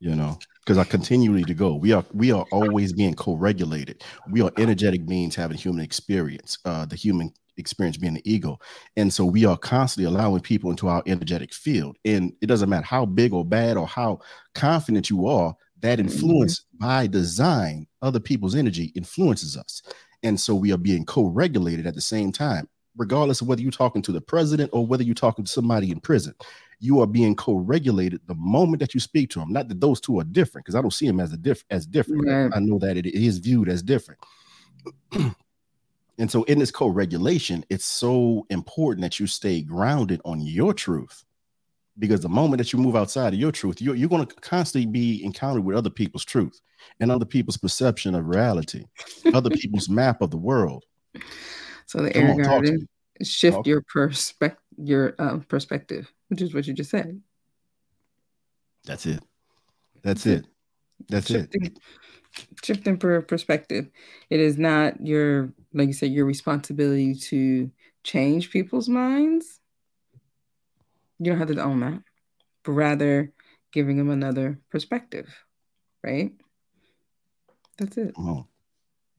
You 0.00 0.14
know, 0.14 0.38
because 0.60 0.78
I 0.78 0.84
continually 0.84 1.44
to 1.44 1.54
go. 1.54 1.74
We 1.74 1.92
are 1.92 2.04
we 2.12 2.30
are 2.30 2.44
always 2.52 2.92
being 2.92 3.14
co-regulated. 3.14 4.04
We 4.30 4.42
are 4.42 4.52
energetic 4.58 5.06
beings 5.06 5.34
having 5.34 5.56
human 5.56 5.84
experience. 5.84 6.58
Uh, 6.64 6.86
the 6.86 6.94
human 6.94 7.32
experience 7.58 7.96
being 7.96 8.14
the 8.14 8.30
ego. 8.32 8.58
And 8.96 9.12
so 9.12 9.24
we 9.24 9.44
are 9.44 9.56
constantly 9.56 10.04
allowing 10.12 10.40
people 10.40 10.70
into 10.70 10.88
our 10.88 11.02
energetic 11.06 11.52
field. 11.52 11.96
And 12.04 12.32
it 12.40 12.46
doesn't 12.46 12.68
matter 12.68 12.86
how 12.86 13.04
big 13.04 13.32
or 13.32 13.44
bad 13.44 13.76
or 13.76 13.86
how 13.86 14.20
confident 14.54 15.10
you 15.10 15.26
are, 15.26 15.54
that 15.80 15.98
mm-hmm. 15.98 16.08
influence 16.08 16.64
by 16.74 17.06
design, 17.06 17.86
other 18.02 18.20
people's 18.20 18.54
energy 18.54 18.92
influences 18.94 19.56
us. 19.56 19.82
And 20.22 20.38
so 20.40 20.54
we 20.54 20.72
are 20.72 20.78
being 20.78 21.04
co 21.04 21.26
regulated 21.26 21.86
at 21.86 21.94
the 21.94 22.00
same 22.00 22.32
time, 22.32 22.68
regardless 22.96 23.40
of 23.40 23.48
whether 23.48 23.62
you're 23.62 23.70
talking 23.70 24.02
to 24.02 24.12
the 24.12 24.20
president 24.20 24.70
or 24.72 24.86
whether 24.86 25.02
you're 25.02 25.14
talking 25.14 25.44
to 25.44 25.50
somebody 25.50 25.90
in 25.90 26.00
prison. 26.00 26.34
You 26.80 27.00
are 27.00 27.08
being 27.08 27.34
co-regulated 27.34 28.20
the 28.26 28.36
moment 28.36 28.78
that 28.78 28.94
you 28.94 29.00
speak 29.00 29.30
to 29.30 29.40
them. 29.40 29.52
Not 29.52 29.66
that 29.68 29.80
those 29.80 30.00
two 30.00 30.20
are 30.20 30.24
different, 30.24 30.64
because 30.64 30.76
I 30.76 30.80
don't 30.80 30.92
see 30.92 31.08
them 31.08 31.18
as 31.18 31.32
a 31.32 31.36
diff 31.36 31.64
as 31.70 31.86
different. 31.86 32.24
Right. 32.24 32.52
I 32.54 32.60
know 32.60 32.78
that 32.78 32.96
it 32.96 33.04
is 33.04 33.38
viewed 33.38 33.68
as 33.68 33.82
different. 33.82 34.20
And 36.18 36.28
so, 36.30 36.42
in 36.44 36.58
this 36.58 36.72
co 36.72 36.88
regulation, 36.88 37.64
it's 37.70 37.84
so 37.84 38.44
important 38.50 39.02
that 39.02 39.20
you 39.20 39.26
stay 39.26 39.62
grounded 39.62 40.20
on 40.24 40.40
your 40.40 40.74
truth 40.74 41.24
because 41.98 42.20
the 42.20 42.28
moment 42.28 42.58
that 42.58 42.72
you 42.72 42.78
move 42.78 42.96
outside 42.96 43.32
of 43.32 43.40
your 43.40 43.52
truth, 43.52 43.80
you're, 43.80 43.94
you're 43.94 44.08
going 44.08 44.26
to 44.26 44.34
constantly 44.36 44.86
be 44.86 45.22
encountered 45.24 45.64
with 45.64 45.76
other 45.76 45.90
people's 45.90 46.24
truth 46.24 46.60
and 47.00 47.10
other 47.10 47.24
people's 47.24 47.56
perception 47.56 48.14
of 48.14 48.26
reality, 48.26 48.84
other 49.34 49.50
people's 49.50 49.88
map 49.88 50.22
of 50.22 50.30
the 50.30 50.36
world. 50.36 50.84
So, 51.86 52.02
the 52.02 52.14
air 52.16 52.40
garden 52.40 52.88
shift 53.22 53.56
talk. 53.56 53.66
your 53.66 53.82
perspective, 53.82 54.62
your 54.76 55.14
um, 55.18 55.40
perspective, 55.42 56.12
which 56.28 56.42
is 56.42 56.54
what 56.54 56.66
you 56.66 56.74
just 56.74 56.90
said. 56.90 57.20
That's 58.84 59.06
it. 59.06 59.22
That's 60.02 60.26
it. 60.26 60.44
That's 61.08 61.26
shifting, 61.28 61.64
it. 61.64 61.78
Shifting 62.62 62.96
per 62.96 63.22
perspective. 63.22 63.88
It 64.30 64.40
is 64.40 64.58
not 64.58 65.04
your 65.04 65.52
like 65.74 65.88
you 65.88 65.92
said, 65.92 66.12
your 66.12 66.26
responsibility 66.26 67.14
to 67.14 67.70
change 68.04 68.50
people's 68.50 68.88
minds. 68.88 69.60
You 71.18 71.32
don't 71.32 71.38
have 71.38 71.48
to 71.48 71.62
own 71.62 71.80
that, 71.80 72.02
but 72.64 72.72
rather 72.72 73.32
giving 73.72 73.96
them 73.96 74.10
another 74.10 74.60
perspective, 74.70 75.34
right? 76.02 76.32
That's 77.78 77.96
it. 77.96 78.14
Oh, 78.18 78.46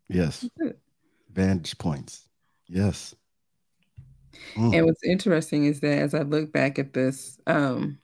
yes. 0.07 0.47
It. 0.57 0.79
Vantage 1.31 1.77
points. 1.77 2.27
Yes. 2.67 3.15
Mm. 4.55 4.75
And 4.75 4.85
what's 4.85 5.03
interesting 5.03 5.65
is 5.65 5.79
that 5.81 5.99
as 5.99 6.13
I 6.13 6.21
look 6.21 6.51
back 6.51 6.79
at 6.79 6.93
this, 6.93 7.37
um, 7.47 7.99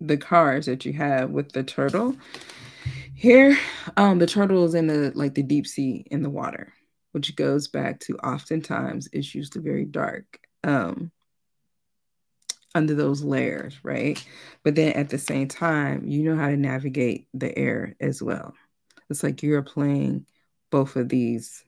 the 0.00 0.16
cards 0.16 0.66
that 0.66 0.84
you 0.84 0.92
have 0.94 1.30
with 1.30 1.52
the 1.52 1.62
turtle, 1.62 2.16
here, 3.14 3.56
um, 3.96 4.18
the 4.18 4.26
turtle 4.26 4.64
is 4.64 4.74
in 4.74 4.86
the 4.88 5.12
like 5.14 5.34
the 5.34 5.42
deep 5.42 5.66
sea 5.66 6.04
in 6.10 6.22
the 6.22 6.30
water, 6.30 6.72
which 7.12 7.34
goes 7.36 7.68
back 7.68 8.00
to 8.00 8.16
oftentimes 8.18 9.08
it's 9.12 9.34
usually 9.34 9.62
very 9.62 9.84
dark 9.84 10.40
um, 10.64 11.10
under 12.74 12.94
those 12.94 13.22
layers, 13.22 13.78
right? 13.82 14.24
But 14.62 14.74
then 14.74 14.92
at 14.92 15.10
the 15.10 15.18
same 15.18 15.48
time, 15.48 16.04
you 16.06 16.22
know 16.22 16.36
how 16.36 16.48
to 16.48 16.56
navigate 16.56 17.28
the 17.34 17.56
air 17.56 17.96
as 18.00 18.22
well. 18.22 18.54
It's 19.10 19.22
like 19.22 19.42
you're 19.42 19.62
playing 19.62 20.26
both 20.70 20.96
of 20.96 21.08
these 21.08 21.64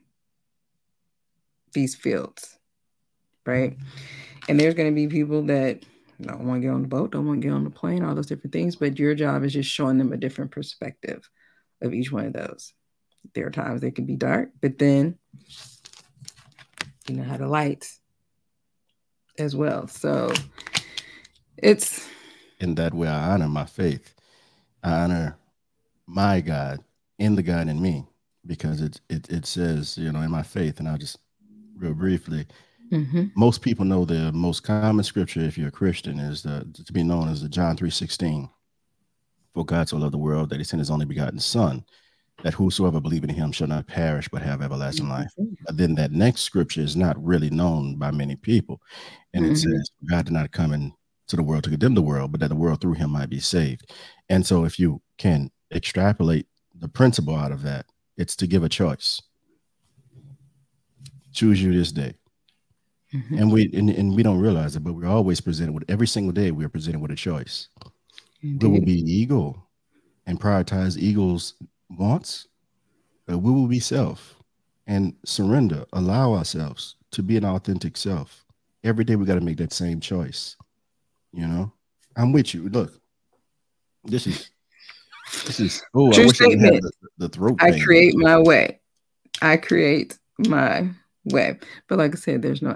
these 1.73 1.93
fields, 1.93 2.57
right? 3.45 3.77
And 4.47 4.59
there's 4.59 4.73
going 4.73 4.89
to 4.89 4.95
be 4.95 5.07
people 5.07 5.43
that 5.43 5.83
don't 6.21 6.45
want 6.45 6.61
to 6.61 6.67
get 6.67 6.73
on 6.73 6.81
the 6.83 6.87
boat, 6.87 7.11
don't 7.11 7.27
want 7.27 7.41
to 7.41 7.47
get 7.47 7.53
on 7.53 7.65
the 7.65 7.69
plane, 7.69 8.03
all 8.03 8.15
those 8.15 8.27
different 8.27 8.53
things. 8.53 8.77
But 8.77 8.97
your 8.97 9.13
job 9.13 9.43
is 9.43 9.53
just 9.53 9.69
showing 9.69 9.97
them 9.97 10.13
a 10.13 10.17
different 10.17 10.51
perspective 10.51 11.29
of 11.81 11.93
each 11.93 12.11
one 12.11 12.25
of 12.25 12.33
those. 12.33 12.73
There 13.33 13.45
are 13.45 13.51
times 13.51 13.81
they 13.81 13.91
can 13.91 14.05
be 14.05 14.15
dark, 14.15 14.51
but 14.61 14.77
then 14.77 15.17
you 17.07 17.15
know 17.15 17.23
how 17.23 17.37
to 17.37 17.47
light 17.47 17.87
as 19.37 19.55
well. 19.55 19.87
So 19.87 20.31
it's 21.57 22.07
in 22.59 22.75
that 22.75 22.93
way 22.93 23.07
I 23.07 23.31
honor 23.33 23.47
my 23.47 23.65
faith. 23.65 24.13
I 24.83 24.91
honor 25.03 25.37
my 26.07 26.41
God 26.41 26.79
in 27.17 27.35
the 27.35 27.43
God 27.43 27.67
in 27.67 27.81
me 27.81 28.05
because 28.45 28.81
it 28.81 29.01
it 29.09 29.29
it 29.29 29.45
says, 29.45 29.97
you 29.97 30.11
know, 30.11 30.21
in 30.21 30.31
my 30.31 30.43
faith, 30.43 30.79
and 30.79 30.87
I'll 30.87 30.97
just 30.97 31.17
real 31.77 31.93
briefly. 31.93 32.45
Mm-hmm. 32.91 33.25
Most 33.35 33.61
people 33.61 33.83
know 33.83 34.05
the 34.05 34.31
most 34.31 34.61
common 34.61 35.03
scripture, 35.03 35.41
if 35.41 35.57
you're 35.57 35.69
a 35.69 35.71
Christian, 35.71 36.19
is 36.19 36.43
the, 36.43 36.67
to 36.85 36.93
be 36.93 37.03
known 37.03 37.27
as 37.27 37.41
the 37.41 37.49
John 37.49 37.75
three 37.75 37.89
sixteen. 37.89 38.49
For 39.55 39.65
God 39.65 39.89
so 39.89 39.97
loved 39.97 40.13
the 40.13 40.17
world 40.17 40.49
that 40.49 40.57
he 40.57 40.63
sent 40.65 40.79
his 40.79 40.91
only 40.91 41.05
begotten 41.05 41.39
Son, 41.39 41.83
that 42.43 42.53
whosoever 42.53 42.99
believe 42.99 43.23
in 43.23 43.29
him 43.29 43.53
shall 43.53 43.67
not 43.67 43.87
perish 43.87 44.27
but 44.27 44.41
have 44.41 44.61
everlasting 44.61 45.07
life. 45.07 45.31
But 45.65 45.77
then 45.77 45.95
that 45.95 46.11
next 46.11 46.41
scripture 46.41 46.81
is 46.81 46.97
not 46.97 47.23
really 47.23 47.49
known 47.49 47.95
by 47.95 48.11
many 48.11 48.35
people. 48.35 48.81
And 49.33 49.45
mm-hmm. 49.45 49.53
it 49.53 49.57
says, 49.57 49.89
God 50.09 50.25
did 50.25 50.33
not 50.33 50.51
come 50.51 50.73
into 51.25 51.35
the 51.35 51.43
world 51.43 51.63
to 51.63 51.69
condemn 51.69 51.95
the 51.95 52.01
world, 52.01 52.31
but 52.31 52.39
that 52.41 52.49
the 52.49 52.55
world 52.55 52.81
through 52.81 52.93
him 52.93 53.11
might 53.11 53.29
be 53.29 53.39
saved. 53.39 53.91
And 54.29 54.45
so 54.45 54.65
if 54.65 54.79
you 54.79 55.01
can 55.17 55.51
extrapolate 55.73 56.47
the 56.73 56.87
principle 56.87 57.35
out 57.35 57.51
of 57.51 57.63
that, 57.63 57.85
it's 58.17 58.35
to 58.37 58.47
give 58.47 58.63
a 58.63 58.69
choice. 58.69 59.21
Choose 61.33 61.61
you 61.61 61.73
this 61.73 61.91
day. 61.91 62.13
Mm-hmm. 63.13 63.37
And 63.37 63.51
we 63.51 63.69
and, 63.73 63.89
and 63.89 64.15
we 64.15 64.23
don't 64.23 64.39
realize 64.39 64.75
it, 64.75 64.83
but 64.83 64.93
we're 64.93 65.07
always 65.07 65.41
presented 65.41 65.73
with 65.73 65.85
every 65.89 66.07
single 66.07 66.33
day 66.33 66.51
we 66.51 66.65
are 66.65 66.69
presented 66.69 66.99
with 66.99 67.11
a 67.11 67.15
choice. 67.15 67.69
Indeed. 68.41 68.63
We 68.63 68.79
will 68.79 68.85
be 68.85 68.93
ego 68.93 69.67
and 70.25 70.39
prioritize 70.39 70.97
ego's 70.97 71.53
wants, 71.89 72.47
but 73.25 73.39
we 73.39 73.51
will 73.51 73.67
be 73.67 73.79
self 73.79 74.35
and 74.87 75.15
surrender, 75.25 75.85
allow 75.93 76.33
ourselves 76.33 76.95
to 77.11 77.23
be 77.23 77.37
an 77.37 77.45
authentic 77.45 77.97
self. 77.97 78.45
Every 78.83 79.03
day 79.03 79.15
we 79.15 79.25
got 79.25 79.35
to 79.35 79.41
make 79.41 79.57
that 79.57 79.73
same 79.73 79.99
choice. 79.99 80.55
You 81.35 81.47
know, 81.47 81.73
I'm 82.15 82.31
with 82.31 82.53
you. 82.53 82.69
Look, 82.69 82.93
this 84.05 84.25
is 84.25 84.49
this 85.45 85.59
is 85.59 85.83
oh, 85.93 86.11
True 86.11 86.23
I 86.23 86.25
wish 86.27 86.35
statement. 86.35 86.71
I 86.71 86.75
had 86.75 86.83
the, 86.83 86.91
the 87.17 87.29
throat. 87.29 87.57
I 87.59 87.77
create 87.77 88.15
my 88.15 88.39
way. 88.39 88.79
I 89.41 89.57
create 89.57 90.17
my 90.37 90.89
way. 91.25 91.59
But 91.89 91.97
like 91.97 92.13
I 92.13 92.17
said, 92.17 92.41
there's 92.41 92.61
no 92.61 92.73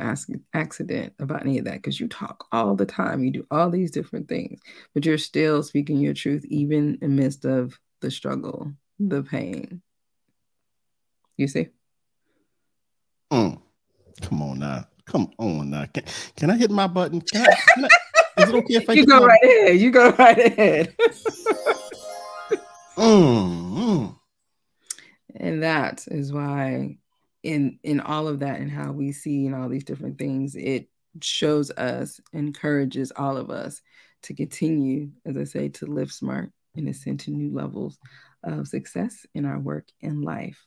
accident 0.54 1.14
about 1.20 1.44
any 1.44 1.58
of 1.58 1.66
that 1.66 1.76
because 1.76 2.02
you 2.02 2.10
talk 2.10 2.48
all 2.52 2.76
the 2.76 2.86
time. 2.86 3.24
You 3.24 3.32
do 3.32 3.48
all 3.50 3.70
these 3.70 3.92
different 3.92 4.28
things, 4.28 4.60
but 4.94 5.06
you're 5.06 5.18
still 5.18 5.64
speaking 5.64 5.98
your 5.98 6.14
truth 6.14 6.44
even 6.50 6.98
in 7.02 7.16
midst 7.16 7.46
of 7.46 7.80
the 8.02 8.12
struggle, 8.12 8.74
the 9.00 9.24
pain. 9.24 9.82
You 11.38 11.48
see? 11.48 11.70
Mm. 13.32 13.62
Come 14.22 14.42
on 14.42 14.60
now. 14.60 14.86
Come 15.06 15.32
on 15.38 15.70
now. 15.70 15.86
Can, 15.86 16.04
can 16.36 16.52
I 16.52 16.58
hit 16.58 16.72
my 16.72 16.88
button? 16.88 17.22
Can 17.22 17.42
I, 17.42 17.56
can 17.74 17.86
I, 17.86 17.90
is 18.44 18.50
it 18.50 18.56
okay 18.56 18.76
if 18.76 18.90
I 18.90 18.94
You 18.94 19.06
go 19.06 19.26
right 19.26 19.44
ahead. 19.44 19.80
You 19.80 19.92
go 19.92 20.12
right 20.12 20.38
ahead. 20.38 20.96
mm, 22.98 23.74
mm. 23.74 24.16
And 25.36 25.64
that 25.64 26.06
is 26.08 26.34
why 26.34 26.98
in 27.44 27.80
in 27.84 28.00
all 28.00 28.28
of 28.28 28.40
that 28.40 28.60
and 28.60 28.72
how 28.72 28.92
we 28.92 29.12
see 29.12 29.46
and 29.46 29.56
all 29.56 29.70
these 29.70 29.84
different 29.84 30.18
things, 30.18 30.56
it 30.56 30.90
shows 31.22 31.72
us, 31.72 32.20
encourages 32.34 33.12
all 33.16 33.38
of 33.38 33.50
us 33.50 33.82
to 34.24 34.34
continue, 34.34 35.10
as 35.26 35.38
I 35.38 35.46
say, 35.46 35.70
to 35.70 35.86
live 35.86 36.12
smart 36.12 36.52
and 36.76 36.88
ascend 36.90 37.22
to 37.22 37.32
new 37.32 37.54
levels 37.54 37.98
of 38.44 38.68
success 38.68 39.26
in 39.34 39.46
our 39.46 39.60
work 39.60 39.88
and 40.02 40.24
life. 40.24 40.66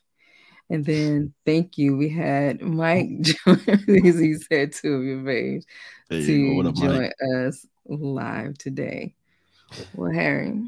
And 0.72 0.86
then 0.86 1.34
thank 1.44 1.76
you. 1.76 1.98
We 1.98 2.08
had 2.08 2.62
Mike 2.62 3.10
join, 3.20 3.60
as 3.68 4.18
he 4.18 4.34
said, 4.36 4.72
two 4.72 4.94
of 4.94 5.04
your 5.04 5.18
babes, 5.18 5.66
to 6.10 6.64
up, 6.66 6.74
join 6.74 7.02
Mike? 7.02 7.12
us 7.36 7.66
live 7.84 8.56
today. 8.56 9.14
Well, 9.92 10.10
Harry, 10.10 10.62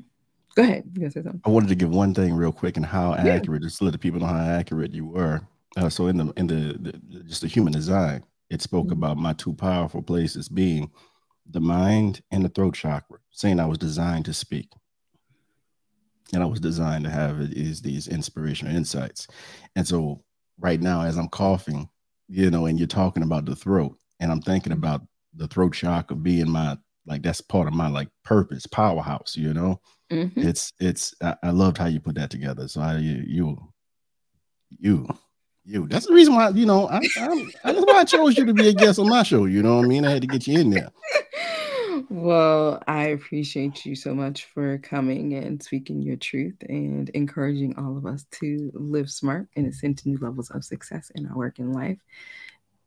go 0.57 0.63
ahead. 0.63 0.85
You 0.93 1.09
say 1.09 1.23
something. 1.23 1.41
I 1.47 1.49
wanted 1.49 1.71
to 1.71 1.75
give 1.75 1.89
one 1.89 2.13
thing 2.13 2.35
real 2.35 2.53
quick 2.53 2.77
and 2.77 2.85
how 2.85 3.13
yeah. 3.15 3.33
accurate, 3.33 3.63
just 3.63 3.79
to 3.79 3.85
let 3.85 3.93
the 3.93 3.99
people 3.99 4.21
know 4.21 4.27
how 4.27 4.45
accurate 4.45 4.93
you 4.93 5.07
were. 5.07 5.41
Uh, 5.79 5.89
so 5.89 6.09
in 6.09 6.19
the 6.19 6.33
in 6.37 6.49
the, 6.49 6.77
the, 6.79 7.25
just 7.25 7.41
the 7.41 7.49
human 7.49 7.73
design, 7.73 8.23
it 8.51 8.61
spoke 8.61 8.89
mm-hmm. 8.89 8.93
about 8.93 9.17
my 9.17 9.33
two 9.33 9.55
powerful 9.55 10.03
places 10.03 10.51
being 10.51 10.91
the 11.49 11.61
mind 11.61 12.21
and 12.31 12.45
the 12.45 12.51
throat 12.51 12.75
chakra, 12.75 13.21
saying 13.31 13.59
I 13.59 13.65
was 13.65 13.79
designed 13.79 14.27
to 14.27 14.35
speak 14.35 14.69
and 16.35 16.43
I 16.43 16.47
was 16.47 16.61
designed 16.61 17.05
to 17.05 17.11
have 17.11 17.41
is 17.41 17.81
these 17.81 18.09
inspirational 18.09 18.75
insights. 18.75 19.27
And 19.77 19.87
so 19.87 20.23
right 20.59 20.81
now, 20.81 21.03
as 21.03 21.17
I'm 21.17 21.29
coughing, 21.29 21.89
you 22.29 22.51
know, 22.51 22.67
and 22.67 22.79
you're 22.79 22.89
talking 22.89 23.23
about 23.23 23.45
the 23.45 23.57
throat, 23.57 23.97
and 24.21 24.31
I'm 24.31 24.41
thinking 24.41 24.73
about 24.73 25.03
the 25.35 25.49
throat 25.49 25.75
chakra 25.75 26.17
being 26.17 26.51
my 26.51 26.77
like 27.07 27.23
that's 27.23 27.41
part 27.41 27.69
of 27.69 27.75
my 27.75 27.89
like 27.89 28.09
purpose, 28.25 28.67
powerhouse, 28.67 29.37
you 29.37 29.53
know. 29.53 29.81
Mm-hmm. 30.11 30.41
It's 30.41 30.73
it's 30.81 31.15
I, 31.23 31.37
I, 31.43 31.51
loved 31.51 31.79
how 31.79 31.87
you 31.87 32.01
put 32.01 32.15
that 32.17 32.31
together. 32.31 32.69
So 32.69 32.81
I 32.81 32.99
you 32.99 33.23
you 33.27 33.59
you 34.71 35.09
you 35.65 35.89
that's 35.89 36.07
the 36.07 36.15
reason 36.15 36.35
why 36.35 36.51
you 36.51 36.67
know 36.67 36.89
I, 36.89 37.01
I 37.17 37.73
that's 37.73 37.87
why 37.87 37.99
I 37.99 38.05
chose 38.05 38.39
you 38.39 38.45
to 38.47 38.55
be 38.55 38.69
a 38.69 38.73
guest 38.73 38.99
on 38.99 39.09
my 39.09 39.23
show. 39.23 39.45
You 39.45 39.63
know 39.63 39.77
what 39.77 39.85
I 39.85 39.89
mean? 39.89 40.05
I 40.05 40.11
had 40.11 40.23
to 40.23 40.29
get 40.29 40.47
you 40.47 40.59
in 40.61 40.71
there. 40.71 40.91
Well, 42.11 42.83
I 42.87 43.09
appreciate 43.09 43.87
you 43.87 43.95
so 43.95 44.15
much 44.15 44.45
for 44.47 44.79
coming 44.79 45.35
and 45.35 45.63
speaking 45.63 46.03
your 46.03 46.17
truth 46.17 46.57
and 46.69 47.09
encouraging 47.11 47.79
all 47.79 47.97
of 47.97 48.05
us 48.05 48.25
to 48.41 48.71
live 48.75 49.11
smart 49.11 49.49
and 49.57 49.67
ascend 49.67 49.99
to 49.99 50.09
new 50.09 50.19
levels 50.19 50.51
of 50.51 50.65
success 50.65 51.11
in 51.15 51.27
our 51.27 51.37
work 51.37 51.59
and 51.59 51.75
life. 51.75 51.99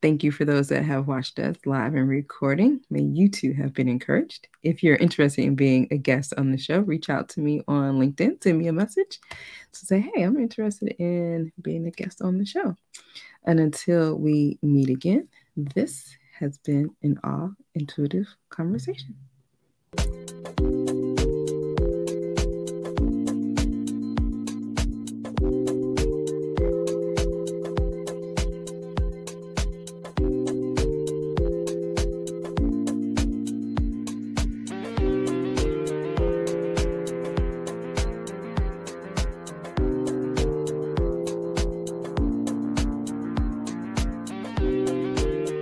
Thank 0.02 0.24
you 0.24 0.32
for 0.32 0.46
those 0.46 0.70
that 0.70 0.84
have 0.84 1.08
watched 1.08 1.40
us 1.40 1.56
live 1.66 1.96
and 1.96 2.08
recording. 2.08 2.82
May 2.92 3.02
you 3.02 3.30
too 3.30 3.54
have 3.54 3.74
been 3.74 3.88
encouraged. 3.88 4.48
If 4.62 4.84
you're 4.84 4.98
interested 4.98 5.46
in 5.46 5.56
being 5.56 5.88
a 5.90 5.98
guest 5.98 6.34
on 6.38 6.52
the 6.52 6.58
show, 6.58 6.80
reach 6.82 7.10
out 7.10 7.30
to 7.30 7.40
me 7.40 7.64
on 7.68 8.00
LinkedIn, 8.00 8.44
send 8.44 8.60
me 8.60 8.68
a 8.68 8.74
message 8.74 9.20
to 9.72 9.86
say, 9.86 10.00
hey, 10.00 10.22
I'm 10.24 10.38
interested 10.38 10.96
in 11.00 11.52
being 11.62 11.88
a 11.88 11.92
guest 11.92 12.22
on 12.22 12.38
the 12.38 12.46
show. 12.46 12.76
And 13.46 13.60
until 13.60 14.16
we 14.16 14.60
meet 14.62 14.90
again, 14.90 15.28
this 15.56 16.16
has 16.40 16.58
been 16.58 16.90
an 17.04 17.20
all 17.24 17.54
intuitive 17.76 18.28
conversation. 18.50 19.16